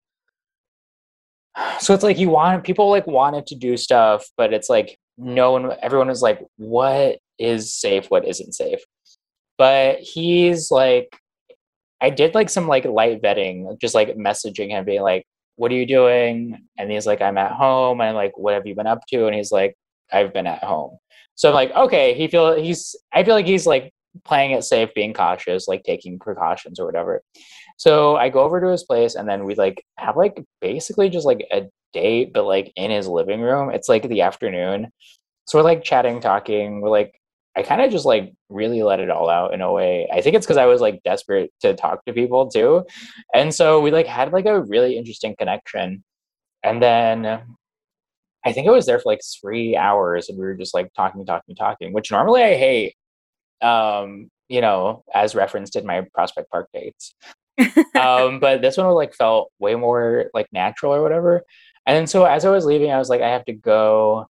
so 1.79 1.95
it's 1.95 2.03
like 2.03 2.19
you 2.19 2.31
want 2.31 2.65
people 2.65 2.91
like 2.91 3.07
wanted 3.07 3.47
to 3.49 3.55
do 3.55 3.77
stuff, 3.77 4.27
but 4.37 4.53
it's 4.53 4.69
like 4.69 4.99
no 5.17 5.53
one. 5.53 5.71
Everyone 5.83 6.09
was 6.09 6.23
like, 6.23 6.41
"What 6.57 7.19
is 7.39 7.73
safe? 7.73 8.07
What 8.11 8.27
isn't 8.27 8.55
safe?" 8.55 8.81
But 9.59 10.01
he's 10.01 10.71
like 10.71 11.17
I 12.05 12.11
did 12.11 12.35
like 12.35 12.51
some 12.51 12.69
like 12.69 12.85
light 12.85 13.23
vetting, 13.23 13.81
just 13.81 13.95
like 13.95 14.15
messaging 14.17 14.69
him, 14.71 14.85
being 14.85 15.03
like, 15.03 15.27
"What 15.57 15.73
are 15.73 15.75
you 15.75 15.87
doing?" 15.87 16.67
And 16.79 16.91
he's 16.91 17.07
like, 17.07 17.23
"I'm 17.23 17.39
at 17.39 17.53
home." 17.53 18.01
And 18.01 18.11
I'm 18.11 18.15
like, 18.15 18.37
"What 18.37 18.55
have 18.55 18.67
you 18.67 18.75
been 18.75 18.87
up 18.87 19.01
to?" 19.09 19.27
And 19.27 19.35
he's 19.35 19.51
like, 19.53 19.75
"I've 20.13 20.33
been 20.35 20.47
at 20.47 20.63
home." 20.63 20.99
So 21.35 21.49
I'm 21.49 21.55
like, 21.55 21.73
"Okay." 21.73 22.15
He 22.15 22.29
feel 22.29 22.57
he's. 22.57 22.95
I 23.13 23.25
feel 23.25 23.35
like 23.35 23.47
he's 23.47 23.67
like 23.67 23.93
playing 24.25 24.53
it 24.53 24.65
safe, 24.65 24.91
being 24.95 25.15
cautious, 25.15 25.67
like 25.69 25.83
taking 25.85 26.19
precautions 26.19 26.79
or 26.79 26.87
whatever. 26.87 27.23
So 27.79 28.17
I 28.17 28.29
go 28.29 28.43
over 28.43 28.61
to 28.61 28.69
his 28.69 28.85
place, 28.85 29.15
and 29.15 29.29
then 29.29 29.45
we 29.45 29.55
like 29.55 29.83
have 29.99 30.17
like 30.17 30.43
basically 30.61 31.09
just 31.11 31.27
like 31.27 31.47
a 31.53 31.63
date, 31.95 32.33
but 32.35 32.45
like 32.45 32.73
in 32.77 32.91
his 32.91 33.09
living 33.09 33.41
room. 33.41 33.71
It's 33.71 33.89
like 33.89 34.09
the 34.09 34.23
afternoon, 34.23 34.89
so 35.47 35.59
we're 35.59 35.65
like 35.65 35.85
chatting, 35.85 36.21
talking. 36.21 36.81
We're 36.83 36.91
like 36.91 37.19
I 37.57 37.63
kind 37.63 37.81
of 37.81 37.91
just 37.91 38.05
like 38.05 38.33
really 38.49 38.83
let 38.83 39.01
it 39.01 39.11
all 39.11 39.31
out 39.31 39.55
in 39.55 39.61
a 39.61 39.73
way. 39.73 40.09
I 40.13 40.21
think 40.21 40.35
it's 40.35 40.45
because 40.45 40.57
I 40.57 40.67
was 40.67 40.81
like 40.81 41.03
desperate 41.05 41.53
to 41.61 41.75
talk 41.75 42.05
to 42.05 42.13
people 42.13 42.49
too. 42.51 42.85
And 43.33 43.55
so 43.55 43.81
we 43.81 43.91
like 43.91 44.07
had 44.07 44.33
like 44.33 44.47
a 44.47 44.63
really 44.63 44.97
interesting 44.97 45.37
connection. 45.39 46.03
And 46.65 46.83
then 46.83 47.43
I 48.45 48.53
think 48.53 48.69
I 48.69 48.73
was 48.73 48.87
there 48.87 48.99
for 48.99 49.13
like 49.13 49.21
three 49.41 49.77
hours 49.77 50.29
and 50.29 50.39
we 50.39 50.45
were 50.45 50.55
just 50.55 50.75
like 50.75 50.93
talking, 50.95 51.25
talking, 51.25 51.55
talking, 51.55 51.93
which 51.93 52.11
normally 52.11 52.43
I 52.43 52.55
hate. 52.57 52.95
Um, 53.63 54.31
you 54.49 54.61
know, 54.61 55.05
as 55.15 55.35
referenced 55.35 55.77
in 55.77 55.87
my 55.87 56.07
Prospect 56.13 56.51
Park 56.51 56.69
dates. 56.75 57.15
um, 57.99 58.39
but 58.41 58.61
this 58.61 58.77
one 58.77 58.89
like 58.91 59.15
felt 59.15 59.51
way 59.59 59.75
more 59.75 60.27
like 60.35 60.47
natural 60.53 60.93
or 60.93 61.03
whatever. 61.03 61.43
And 61.87 62.09
so 62.09 62.25
as 62.25 62.45
I 62.45 62.51
was 62.51 62.65
leaving, 62.65 62.91
I 62.91 62.99
was 62.99 63.09
like, 63.09 63.21
I 63.21 63.31
have 63.31 63.45
to 63.47 63.53
go. 63.53 64.27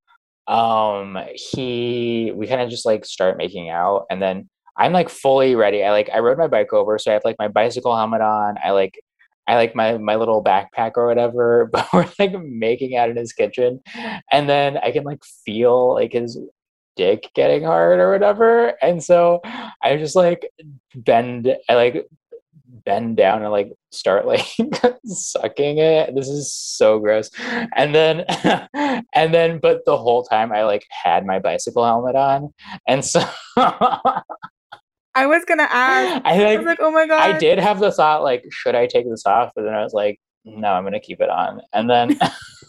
Um 0.48 1.18
he 1.36 2.32
we 2.36 2.48
kind 2.48 2.62
of 2.62 2.70
just 2.70 2.86
like 2.86 3.06
start 3.06 3.38
making 3.38 3.70
out 3.70 4.06
and 4.10 4.22
then 4.22 4.50
I'm 4.78 4.94
like 4.94 5.10
fully 5.10 5.56
ready. 5.56 5.84
I 5.84 5.92
like 5.92 6.10
I 6.14 6.20
rode 6.20 6.38
my 6.38 6.48
bike 6.48 6.74
over, 6.74 6.98
so 6.98 7.12
I 7.12 7.14
have 7.14 7.26
like 7.26 7.36
my 7.38 7.48
bicycle 7.48 7.96
helmet 7.96 8.22
on. 8.22 8.56
I 8.64 8.72
like 8.72 9.00
I 9.48 9.56
like 9.56 9.76
my 9.76 9.98
my 9.98 10.16
little 10.16 10.44
backpack 10.44 10.94
or 10.96 11.08
whatever, 11.08 11.70
but 11.72 11.88
we're 11.94 12.08
like 12.20 12.34
making 12.42 12.96
out 12.96 13.10
in 13.10 13.18
his 13.18 13.34
kitchen. 13.34 13.82
And 14.32 14.50
then 14.50 14.78
I 14.78 14.92
can 14.92 15.04
like 15.04 15.24
feel 15.46 15.94
like 15.94 16.14
his 16.14 16.40
dick 16.96 17.30
getting 17.36 17.64
hard 17.64 18.00
or 18.00 18.12
whatever. 18.12 18.74
And 18.82 19.04
so 19.04 19.42
I 19.84 19.98
just 19.98 20.16
like 20.16 20.50
bend 20.96 21.56
I 21.70 21.76
like 21.76 22.08
bend 22.86 23.18
down 23.18 23.44
and 23.44 23.52
like 23.52 23.72
start 23.92 24.26
like 24.26 24.46
sucking 25.06 25.78
it. 25.78 26.16
This 26.16 26.28
is 26.28 26.54
so 26.54 27.00
gross. 27.00 27.30
And 27.76 27.94
then 27.94 28.26
and 29.14 29.34
then 29.34 29.60
but 29.60 29.86
the 29.86 29.98
whole 29.98 30.24
time 30.24 30.52
I 30.52 30.64
like 30.64 30.86
had 30.90 31.26
my 31.26 31.40
bicycle 31.40 31.86
helmet 31.86 32.16
on. 32.16 32.54
And 32.88 33.04
so 33.04 33.24
I 35.14 35.28
was 35.28 35.44
gonna 35.46 35.68
ask. 35.70 36.22
I, 36.26 36.38
like, 36.38 36.48
I 36.48 36.58
was 36.58 36.66
like, 36.66 36.80
oh 36.82 36.92
my 36.92 37.08
god. 37.08 37.22
I 37.22 37.38
did 37.38 37.60
have 37.60 37.80
the 37.80 37.92
thought 37.92 38.24
like, 38.24 38.46
should 38.50 38.76
I 38.76 38.88
take 38.88 39.10
this 39.10 39.26
off? 39.26 39.52
But 39.56 39.64
then 39.64 39.74
I 39.74 39.84
was 39.84 39.94
like, 39.94 40.20
no, 40.46 40.70
I'm 40.70 40.84
gonna 40.84 41.00
keep 41.00 41.22
it 41.22 41.30
on. 41.30 41.62
And 41.74 41.90
then 41.90 42.18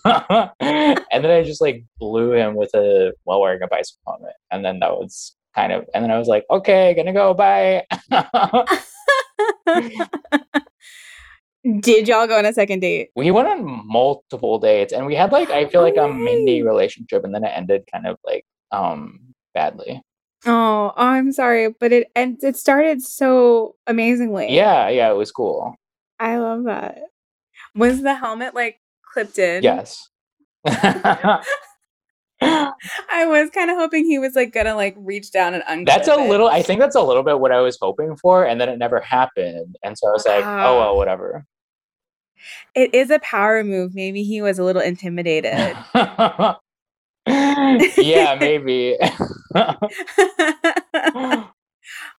and 0.05 1.25
then 1.25 1.31
I 1.31 1.43
just 1.45 1.61
like 1.61 1.85
blew 1.99 2.33
him 2.33 2.55
with 2.55 2.75
a 2.75 3.13
while 3.25 3.41
wearing 3.41 3.63
a 3.63 3.69
bicycle 3.69 4.01
helmet. 4.07 4.35
And 4.51 4.65
then 4.65 4.81
that 4.81 4.93
was 4.93 5.37
kind 5.55 5.73
of 5.73 5.85
and 5.95 6.03
then 6.03 6.11
I 6.11 6.19
was 6.19 6.29
like, 6.29 6.45
okay, 6.51 6.95
gonna 6.95 7.13
go, 7.13 7.35
bye. 7.35 7.85
Did 11.81 12.09
y'all 12.09 12.27
go 12.27 12.39
on 12.39 12.45
a 12.45 12.53
second 12.53 12.81
date? 12.81 13.11
we 13.15 13.31
went 13.31 13.47
on 13.47 13.87
multiple 13.87 14.59
dates 14.59 14.93
and 14.93 15.07
we 15.07 15.15
had 15.15 15.31
like 15.31 15.51
I 15.51 15.67
feel 15.67 15.83
like 15.83 15.97
a 15.97 16.09
mini 16.09 16.63
relationship 16.63 17.23
and 17.25 17.35
then 17.35 17.45
it 17.45 17.53
ended 17.55 17.85
kind 17.93 18.07
of 18.07 18.17
like 18.25 18.45
um 18.73 19.21
badly. 19.55 20.03
Oh, 20.45 20.93
oh, 20.97 21.07
I'm 21.07 21.31
sorry, 21.31 21.69
but 21.71 21.93
it 21.93 22.11
and 22.17 22.43
it 22.43 22.57
started 22.57 23.01
so 23.01 23.77
amazingly. 23.87 24.53
Yeah, 24.53 24.89
yeah, 24.89 25.09
it 25.11 25.17
was 25.17 25.31
cool. 25.31 25.77
I 26.19 26.39
love 26.39 26.65
that. 26.65 26.99
Was 27.77 28.03
the 28.03 28.15
helmet 28.15 28.55
like 28.55 28.81
clipped 29.13 29.39
in? 29.39 29.63
Yes. 29.63 30.09
I 33.13 33.27
was 33.27 33.51
kind 33.51 33.71
of 33.71 33.77
hoping 33.77 34.05
he 34.07 34.19
was 34.19 34.35
like 34.35 34.53
gonna 34.53 34.75
like 34.75 34.95
reach 34.99 35.31
down 35.33 35.55
and 35.55 35.63
unclip 35.65 35.87
that's 35.87 36.09
a 36.09 36.15
it. 36.15 36.29
little 36.29 36.49
I 36.49 36.63
think 36.63 36.81
that's 36.81 36.97
a 36.97 37.03
little 37.03 37.23
bit 37.23 37.39
what 37.41 37.53
I 37.53 37.61
was 37.61 37.79
hoping 37.81 38.17
for 38.17 38.45
and 38.45 38.61
then 38.61 38.69
it 38.69 38.79
never 38.79 39.01
happened. 39.01 39.77
And 39.85 39.97
so 39.97 40.09
I 40.09 40.13
was 40.13 40.27
like, 40.27 40.45
oh 40.45 40.79
well, 40.79 40.97
whatever. 40.97 41.45
It 42.75 42.93
is 42.95 43.11
a 43.11 43.21
power 43.21 43.63
move. 43.63 43.95
Maybe 43.95 44.25
he 44.25 44.43
was 44.43 44.59
a 44.59 44.65
little 44.65 44.83
intimidated. 44.93 45.77
yeah, 47.25 48.37
maybe. 48.41 48.97
oh 49.55 49.77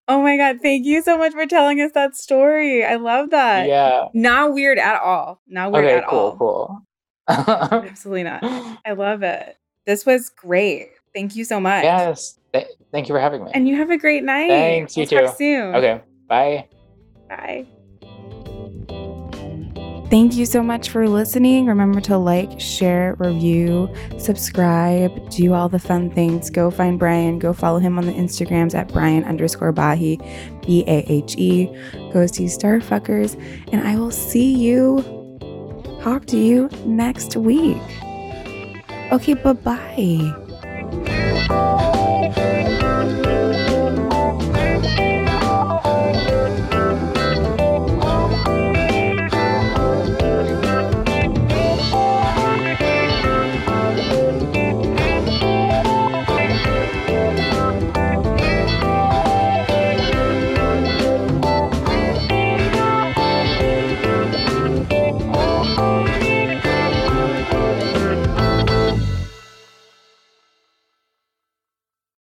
my 0.08 0.38
god! 0.38 0.60
Thank 0.62 0.86
you 0.86 1.02
so 1.02 1.18
much 1.18 1.34
for 1.34 1.46
telling 1.46 1.82
us 1.82 1.92
that 1.94 2.16
story. 2.16 2.86
I 2.86 2.96
love 2.96 3.32
that. 3.32 3.68
yeah. 3.68 4.06
Not 4.14 4.54
weird 4.54 4.80
at 4.80 5.02
all. 5.02 5.42
Not 5.48 5.72
weird 5.72 5.86
Okay, 5.86 5.96
at 5.98 6.08
cool, 6.08 6.20
all. 6.20 6.38
cool. 6.38 6.80
Absolutely 7.28 8.24
not. 8.24 8.44
I 8.86 8.94
love 8.94 9.24
it. 9.24 9.56
This 9.86 10.06
was 10.06 10.30
great. 10.30 10.90
Thank 11.14 11.36
you 11.36 11.44
so 11.46 11.60
much. 11.60 11.84
yes. 11.84 12.40
Th- 12.54 12.68
thank 12.92 13.08
you 13.10 13.16
for 13.16 13.20
having 13.20 13.44
me. 13.44 13.52
And 13.54 13.68
you 13.68 13.76
have 13.76 13.90
a 13.90 13.98
great 13.98 14.24
night. 14.24 14.48
Thanks, 14.50 14.96
you 14.98 15.06
We'll 15.12 15.22
talk 15.28 15.38
too. 15.38 15.38
soon. 15.38 15.76
okay. 15.76 16.02
Bye. 16.28 16.68
Bye. 17.30 17.68
Thank 20.10 20.36
you 20.36 20.46
so 20.46 20.62
much 20.62 20.90
for 20.90 21.10
listening. 21.10 21.66
Remember 21.66 22.00
to 22.02 22.18
like, 22.20 22.60
share, 22.60 23.16
review, 23.18 23.92
subscribe, 24.20 25.12
do 25.32 25.54
all 25.54 25.70
the 25.70 25.80
fun 25.80 26.12
things. 26.12 26.52
Go 26.52 26.70
find 26.70 27.00
Brian. 27.00 27.40
Go 27.40 27.52
follow 27.52 27.80
him 27.80 27.98
on 27.98 28.06
the 28.06 28.12
Instagrams 28.14 28.76
at 28.76 28.94
Brian 28.94 29.24
underscore 29.24 29.74
Bahe, 29.74 30.20
B 30.66 30.84
A 30.86 31.04
H 31.12 31.36
E. 31.38 31.66
Go 32.14 32.28
see 32.28 32.46
Starfuckers. 32.46 33.34
And 33.72 33.88
I 33.88 33.96
will 33.96 34.12
see 34.12 34.54
you, 34.54 35.02
talk 36.04 36.28
to 36.28 36.38
you 36.38 36.70
next 36.86 37.36
week. 37.36 37.82
Okay, 39.12 39.34
bye 39.36 39.54
bye. 39.54 40.34